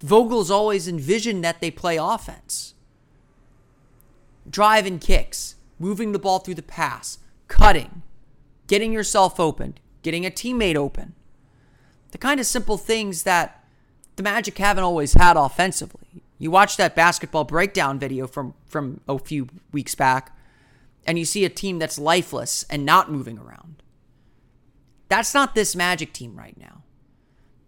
Vogel's 0.00 0.50
always 0.50 0.86
envisioned 0.86 1.42
that 1.42 1.62
they 1.62 1.70
play 1.70 1.96
offense. 1.96 2.74
Drive 4.50 4.84
and 4.84 5.00
kicks, 5.00 5.54
moving 5.78 6.12
the 6.12 6.18
ball 6.18 6.40
through 6.40 6.56
the 6.56 6.62
pass, 6.62 7.16
cutting, 7.46 8.02
getting 8.66 8.92
yourself 8.92 9.40
open, 9.40 9.78
getting 10.02 10.26
a 10.26 10.30
teammate 10.30 10.76
open. 10.76 11.14
The 12.10 12.18
kind 12.18 12.40
of 12.40 12.46
simple 12.46 12.78
things 12.78 13.22
that 13.24 13.64
the 14.16 14.22
Magic 14.22 14.58
haven't 14.58 14.84
always 14.84 15.14
had 15.14 15.36
offensively. 15.36 16.22
You 16.38 16.50
watch 16.50 16.76
that 16.76 16.96
basketball 16.96 17.44
breakdown 17.44 17.98
video 17.98 18.26
from 18.26 18.54
from 18.66 19.00
a 19.08 19.18
few 19.18 19.48
weeks 19.72 19.94
back 19.94 20.36
and 21.06 21.18
you 21.18 21.24
see 21.24 21.44
a 21.44 21.48
team 21.48 21.78
that's 21.78 21.98
lifeless 21.98 22.64
and 22.68 22.84
not 22.84 23.10
moving 23.10 23.38
around. 23.38 23.82
That's 25.08 25.32
not 25.32 25.54
this 25.54 25.74
Magic 25.74 26.12
team 26.12 26.36
right 26.36 26.56
now. 26.58 26.82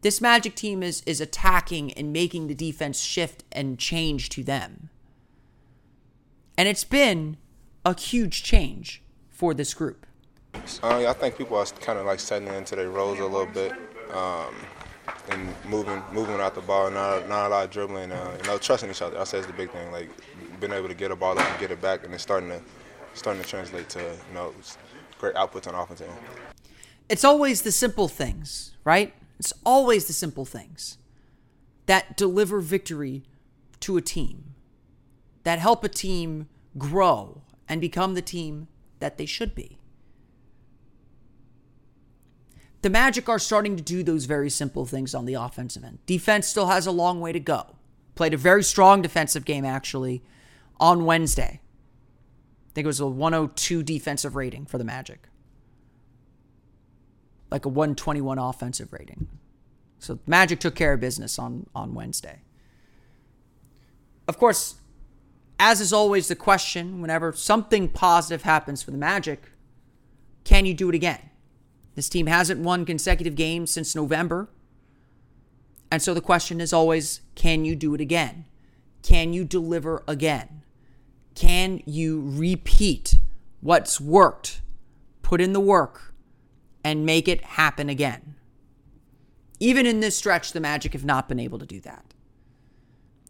This 0.03 0.21
Magic 0.21 0.55
team 0.55 0.83
is 0.83 1.03
is 1.07 1.21
attacking 1.21 1.93
and 1.95 2.13
making 2.13 2.47
the 2.47 2.55
defense 2.55 3.01
shift 3.01 3.45
and 3.51 3.79
change 3.79 4.29
to 4.31 4.45
them. 4.45 4.91
And 6.57 6.69
it's 6.69 6.85
been 6.85 7.39
a 7.85 7.99
huge 7.99 8.43
change 8.43 9.03
for 9.31 9.55
this 9.55 9.73
group. 9.73 10.07
Uh, 10.83 11.07
I 11.09 11.13
think 11.15 11.39
people 11.39 11.57
are 11.57 11.65
kind 11.65 11.99
of 11.99 12.07
like 12.07 12.21
settling 12.21 12.55
into 12.55 12.77
their 12.77 12.91
roles 12.91 13.19
a 13.19 13.25
little 13.25 13.47
bit 13.47 13.73
um, 14.13 14.55
and 15.31 15.55
moving 15.65 16.03
moving 16.13 16.41
out 16.41 16.55
the 16.55 16.61
ball, 16.61 16.91
not, 16.91 17.29
not 17.29 17.47
a 17.47 17.49
lot 17.49 17.65
of 17.65 17.71
dribbling, 17.71 18.13
uh, 18.13 18.39
you 18.41 18.47
know, 18.49 18.59
trusting 18.59 18.91
each 18.91 19.03
other. 19.03 19.19
I 19.19 19.25
say 19.25 19.39
it's 19.39 19.47
the 19.47 19.53
big 19.53 19.71
thing, 19.71 19.91
like 19.93 20.11
being 20.61 20.73
able 20.73 20.89
to 20.89 20.95
get 20.95 21.11
a 21.11 21.17
ball 21.17 21.39
up 21.39 21.49
and 21.49 21.61
get 21.61 21.71
it 21.71 21.81
back, 21.81 22.05
and 22.05 22.13
it's 22.15 22.23
starting 22.23 22.51
to 22.51 22.61
starting 23.15 23.43
to 23.43 23.49
translate 23.49 23.89
to 23.91 24.01
you 24.01 24.35
know 24.35 24.53
great 25.19 25.35
outputs 25.35 25.67
on 25.67 25.75
offense. 25.75 26.03
It's 27.09 27.25
always 27.25 27.63
the 27.63 27.73
simple 27.73 28.09
things, 28.09 28.77
right? 28.85 29.13
It's 29.39 29.53
always 29.65 30.07
the 30.07 30.13
simple 30.13 30.45
things 30.45 30.99
that 31.87 32.17
deliver 32.17 32.61
victory 32.61 33.25
to 33.81 33.97
a 33.97 34.01
team, 34.01 34.55
that 35.43 35.59
help 35.59 35.83
a 35.83 35.89
team 35.89 36.49
grow 36.79 37.43
and 37.69 37.81
become 37.81 38.15
the 38.15 38.23
team 38.23 38.69
that 39.01 39.19
they 39.19 39.27
should 39.27 39.55
be. 39.55 39.80
The 42.83 42.91
Magic 42.91 43.29
are 43.29 43.39
starting 43.39 43.77
to 43.77 43.83
do 43.83 44.03
those 44.03 44.25
very 44.25 44.49
simple 44.49 44.87
things 44.87 45.15
on 45.15 45.27
the 45.27 45.35
offensive 45.35 45.85
end. 45.85 45.99
Defense 46.07 46.47
still 46.47 46.69
has 46.69 46.87
a 46.87 46.91
long 46.91 47.21
way 47.21 47.33
to 47.33 47.41
go. 47.41 47.77
Played 48.15 48.35
a 48.35 48.39
very 48.39 48.63
strong 48.63 49.03
defensive 49.03 49.45
game, 49.45 49.65
actually, 49.65 50.23
on 50.79 51.05
Wednesday. 51.05 51.61
I 52.71 52.73
think 52.73 52.85
it 52.85 52.87
was 52.87 53.01
a 53.01 53.07
102 53.07 53.83
defensive 53.83 54.37
rating 54.37 54.65
for 54.65 54.79
the 54.79 54.85
Magic, 54.85 55.29
like 57.51 57.65
a 57.65 57.69
121 57.69 58.39
offensive 58.39 58.93
rating. 58.93 59.29
So 59.99 60.19
Magic 60.27 60.61
took 60.61 60.75
care 60.75 60.95
of 60.95 61.01
business 61.01 61.39
on, 61.39 61.67
on 61.75 61.95
Wednesday. 61.95 62.43
Of 64.27 64.39
course, 64.39 64.77
as 65.59 65.81
is 65.81 65.93
always 65.93 66.29
the 66.29 66.37
question, 66.37 67.03
whenever 67.03 67.33
something 67.33 67.89
positive 67.89 68.43
happens 68.43 68.83
for 68.83 68.93
the 68.93 68.97
Magic, 68.97 69.43
can 70.45 70.65
you 70.65 70.73
do 70.73 70.89
it 70.89 70.95
again? 70.95 71.30
This 71.95 72.09
team 72.09 72.27
hasn't 72.27 72.61
won 72.61 72.85
consecutive 72.85 73.35
games 73.35 73.71
since 73.71 73.95
November. 73.95 74.49
And 75.91 76.01
so 76.01 76.15
the 76.15 76.21
question 76.21 76.61
is 76.61 76.73
always 76.73 77.21
can 77.35 77.65
you 77.65 77.75
do 77.75 77.95
it 77.95 78.01
again? 78.01 78.47
Can 79.03 79.33
you 79.33 79.45
deliver 79.45 80.05
again? 80.07 80.63
Can 81.35 81.83
you 81.87 82.23
repeat 82.25 83.17
what's 83.61 84.01
worked, 84.01 84.63
put 85.23 85.41
in 85.41 85.53
the 85.53 85.61
work, 85.61 86.15
and 86.85 87.07
make 87.07 87.29
it 87.29 87.43
happen 87.43 87.89
again? 87.89 88.37
Even 89.59 89.87
in 89.87 90.01
this 90.01 90.17
stretch, 90.17 90.53
the 90.53 90.61
Magic 90.61 90.93
have 90.93 91.05
not 91.05 91.29
been 91.29 91.41
able 91.41 91.59
to 91.59 91.67
do 91.67 91.81
that. 91.81 92.15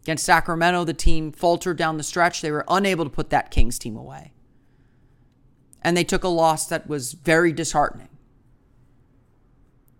Against 0.01 0.25
Sacramento, 0.25 0.83
the 0.83 0.93
team 0.93 1.31
faltered 1.31 1.77
down 1.77 1.97
the 1.97 2.03
stretch. 2.03 2.41
They 2.41 2.51
were 2.51 2.65
unable 2.67 3.03
to 3.03 3.09
put 3.09 3.29
that 3.29 3.51
Kings 3.51 3.77
team 3.77 3.95
away. 3.95 4.33
And 5.81 5.95
they 5.95 6.03
took 6.03 6.23
a 6.23 6.29
loss 6.29 6.67
that 6.67 6.87
was 6.87 7.13
very 7.13 7.51
disheartening. 7.51 8.07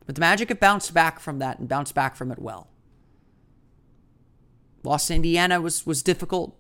But 0.05 0.15
the 0.15 0.21
Magic 0.21 0.49
have 0.49 0.59
bounced 0.59 0.93
back 0.93 1.19
from 1.19 1.39
that 1.39 1.59
and 1.59 1.69
bounced 1.69 1.95
back 1.95 2.15
from 2.15 2.31
it 2.31 2.39
well. 2.39 2.67
Lost 4.83 5.07
to 5.07 5.15
Indiana 5.15 5.61
was, 5.61 5.85
was 5.85 6.01
difficult. 6.01 6.55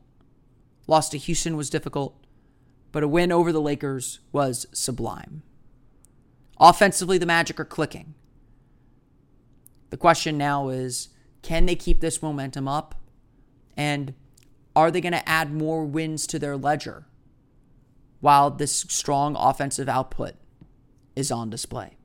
Lost 0.87 1.11
to 1.11 1.17
Houston 1.17 1.57
was 1.57 1.69
difficult. 1.69 2.15
But 2.91 3.03
a 3.03 3.07
win 3.07 3.31
over 3.31 3.51
the 3.51 3.61
Lakers 3.61 4.19
was 4.31 4.67
sublime. 4.73 5.43
Offensively, 6.59 7.17
the 7.17 7.25
Magic 7.25 7.59
are 7.59 7.65
clicking. 7.65 8.13
The 9.89 9.97
question 9.97 10.37
now 10.37 10.69
is 10.69 11.09
can 11.41 11.65
they 11.65 11.75
keep 11.75 12.01
this 12.01 12.21
momentum 12.21 12.67
up? 12.67 12.95
And 13.75 14.13
are 14.75 14.91
they 14.91 15.01
going 15.01 15.13
to 15.13 15.27
add 15.27 15.51
more 15.51 15.85
wins 15.85 16.27
to 16.27 16.39
their 16.39 16.55
ledger 16.55 17.05
while 18.19 18.51
this 18.51 18.71
strong 18.71 19.35
offensive 19.35 19.89
output 19.89 20.35
is 21.15 21.31
on 21.31 21.49
display? 21.49 21.97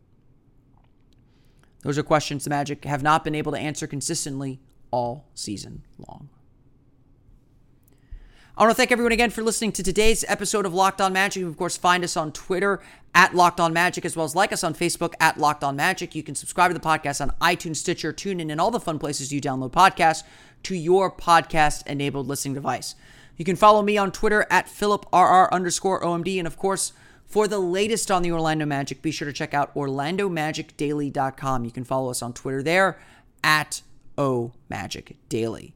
Those 1.87 1.99
are 1.99 2.03
questions 2.03 2.43
the 2.43 2.51
Magic 2.51 2.85
have 2.85 3.05
not 3.05 3.23
been 3.23 3.37
able 3.37 3.53
to 3.53 3.59
answer 3.59 3.87
consistently 3.87 4.59
all 4.91 5.29
season 5.35 5.85
long. 5.97 6.29
I 8.57 8.65
want 8.65 8.73
to 8.73 8.75
thank 8.75 8.91
everyone 8.91 9.13
again 9.13 9.31
for 9.31 9.45
listening 9.45 9.71
to 9.71 9.85
today's 9.85 10.25
episode 10.27 10.67
of 10.67 10.75
Locked 10.75 11.01
On 11.01 11.13
Magic. 11.13 11.43
You, 11.43 11.47
of 11.47 11.57
course, 11.57 11.77
find 11.77 12.03
us 12.03 12.17
on 12.17 12.33
Twitter 12.33 12.83
at 13.15 13.37
Locked 13.37 13.61
On 13.61 13.73
Magic, 13.73 14.05
as 14.05 14.17
well 14.17 14.25
as 14.25 14.35
like 14.35 14.53
us 14.53 14.65
on 14.65 14.75
Facebook 14.75 15.15
at 15.21 15.39
Locked 15.39 15.63
On 15.63 15.77
Magic. 15.77 16.17
You 16.17 16.25
can 16.25 16.35
subscribe 16.35 16.71
to 16.71 16.75
the 16.75 16.81
podcast 16.81 17.21
on 17.21 17.31
iTunes, 17.41 17.77
Stitcher, 17.77 18.13
TuneIn, 18.13 18.51
and 18.51 18.61
all 18.61 18.73
the 18.73 18.81
fun 18.81 18.99
places 18.99 19.33
you 19.33 19.41
download 19.41 19.71
podcasts 19.71 20.25
to 20.65 20.75
your 20.75 21.09
podcast-enabled 21.09 22.27
listening 22.27 22.55
device. 22.55 22.97
You 23.37 23.45
can 23.45 23.55
follow 23.55 23.83
me 23.83 23.97
on 23.97 24.11
Twitter 24.11 24.45
at 24.51 24.67
PhilipRR 24.67 25.53
underscore 25.53 26.03
OMD. 26.03 26.39
And, 26.39 26.49
of 26.49 26.57
course, 26.57 26.93
for 27.27 27.49
the 27.49 27.59
latest 27.59 28.11
on 28.11 28.23
the 28.23 28.33
Orlando 28.33 28.67
Magic, 28.67 29.03
be 29.03 29.11
sure 29.11 29.27
to 29.27 29.33
check 29.33 29.53
out 29.53 29.75
OrlandoMagicDaily.com. 29.75 31.65
You 31.65 31.71
can 31.71 31.85
follow 31.85 32.11
us 32.11 32.23
on 32.23 32.33
Twitter 32.33 32.63
there 32.63 32.99
at 33.43 33.83
OMagicDaily. 34.17 35.73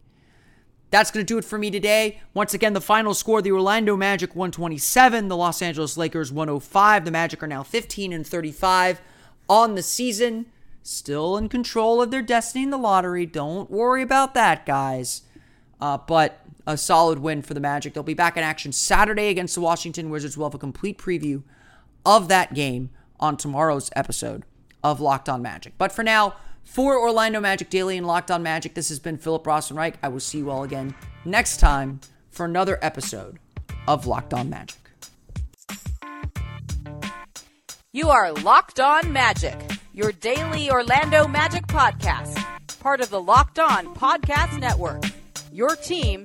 That's 0.90 1.10
going 1.12 1.24
to 1.24 1.28
do 1.34 1.38
it 1.38 1.44
for 1.44 1.56
me 1.56 1.70
today. 1.70 2.20
Once 2.34 2.52
again, 2.52 2.72
the 2.72 2.80
final 2.80 3.14
score 3.14 3.40
the 3.42 3.52
Orlando 3.52 3.96
Magic 3.96 4.34
127, 4.34 5.28
the 5.28 5.36
Los 5.36 5.62
Angeles 5.62 5.96
Lakers 5.96 6.32
105. 6.32 7.04
The 7.04 7.10
Magic 7.10 7.42
are 7.42 7.46
now 7.46 7.62
15 7.62 8.12
and 8.12 8.26
35 8.26 9.00
on 9.48 9.76
the 9.76 9.82
season. 9.82 10.46
Still 10.82 11.36
in 11.36 11.48
control 11.48 12.02
of 12.02 12.10
their 12.10 12.22
destiny 12.22 12.64
in 12.64 12.70
the 12.70 12.78
lottery. 12.78 13.26
Don't 13.26 13.70
worry 13.70 14.02
about 14.02 14.34
that, 14.34 14.66
guys. 14.66 15.22
Uh, 15.80 15.98
but 15.98 16.40
a 16.70 16.76
solid 16.76 17.18
win 17.18 17.42
for 17.42 17.52
the 17.52 17.60
Magic. 17.60 17.92
They'll 17.92 18.02
be 18.02 18.14
back 18.14 18.36
in 18.36 18.42
action 18.42 18.72
Saturday 18.72 19.28
against 19.28 19.54
the 19.54 19.60
Washington 19.60 20.08
Wizards. 20.08 20.38
We'll 20.38 20.48
have 20.48 20.54
a 20.54 20.58
complete 20.58 20.98
preview 20.98 21.42
of 22.06 22.28
that 22.28 22.54
game 22.54 22.90
on 23.18 23.36
tomorrow's 23.36 23.90
episode 23.94 24.44
of 24.82 25.00
Locked 25.00 25.28
On 25.28 25.42
Magic. 25.42 25.74
But 25.76 25.92
for 25.92 26.02
now, 26.02 26.34
for 26.64 26.98
Orlando 26.98 27.40
Magic 27.40 27.68
Daily 27.68 27.98
and 27.98 28.06
Locked 28.06 28.30
On 28.30 28.42
Magic, 28.42 28.74
this 28.74 28.88
has 28.88 28.98
been 28.98 29.18
Philip 29.18 29.44
Rossman-Reich. 29.44 29.98
I 30.02 30.08
will 30.08 30.20
see 30.20 30.38
you 30.38 30.50
all 30.50 30.62
again 30.62 30.94
next 31.24 31.58
time 31.58 32.00
for 32.30 32.46
another 32.46 32.78
episode 32.80 33.38
of 33.88 34.06
Locked 34.06 34.32
On 34.32 34.48
Magic. 34.48 34.78
You 37.92 38.08
are 38.08 38.32
Locked 38.32 38.78
On 38.78 39.12
Magic, 39.12 39.58
your 39.92 40.12
daily 40.12 40.70
Orlando 40.70 41.26
Magic 41.26 41.66
podcast, 41.66 42.38
part 42.78 43.00
of 43.00 43.10
the 43.10 43.20
Locked 43.20 43.58
On 43.58 43.92
Podcast 43.96 44.60
Network. 44.60 45.02
Your 45.52 45.74
team 45.74 46.24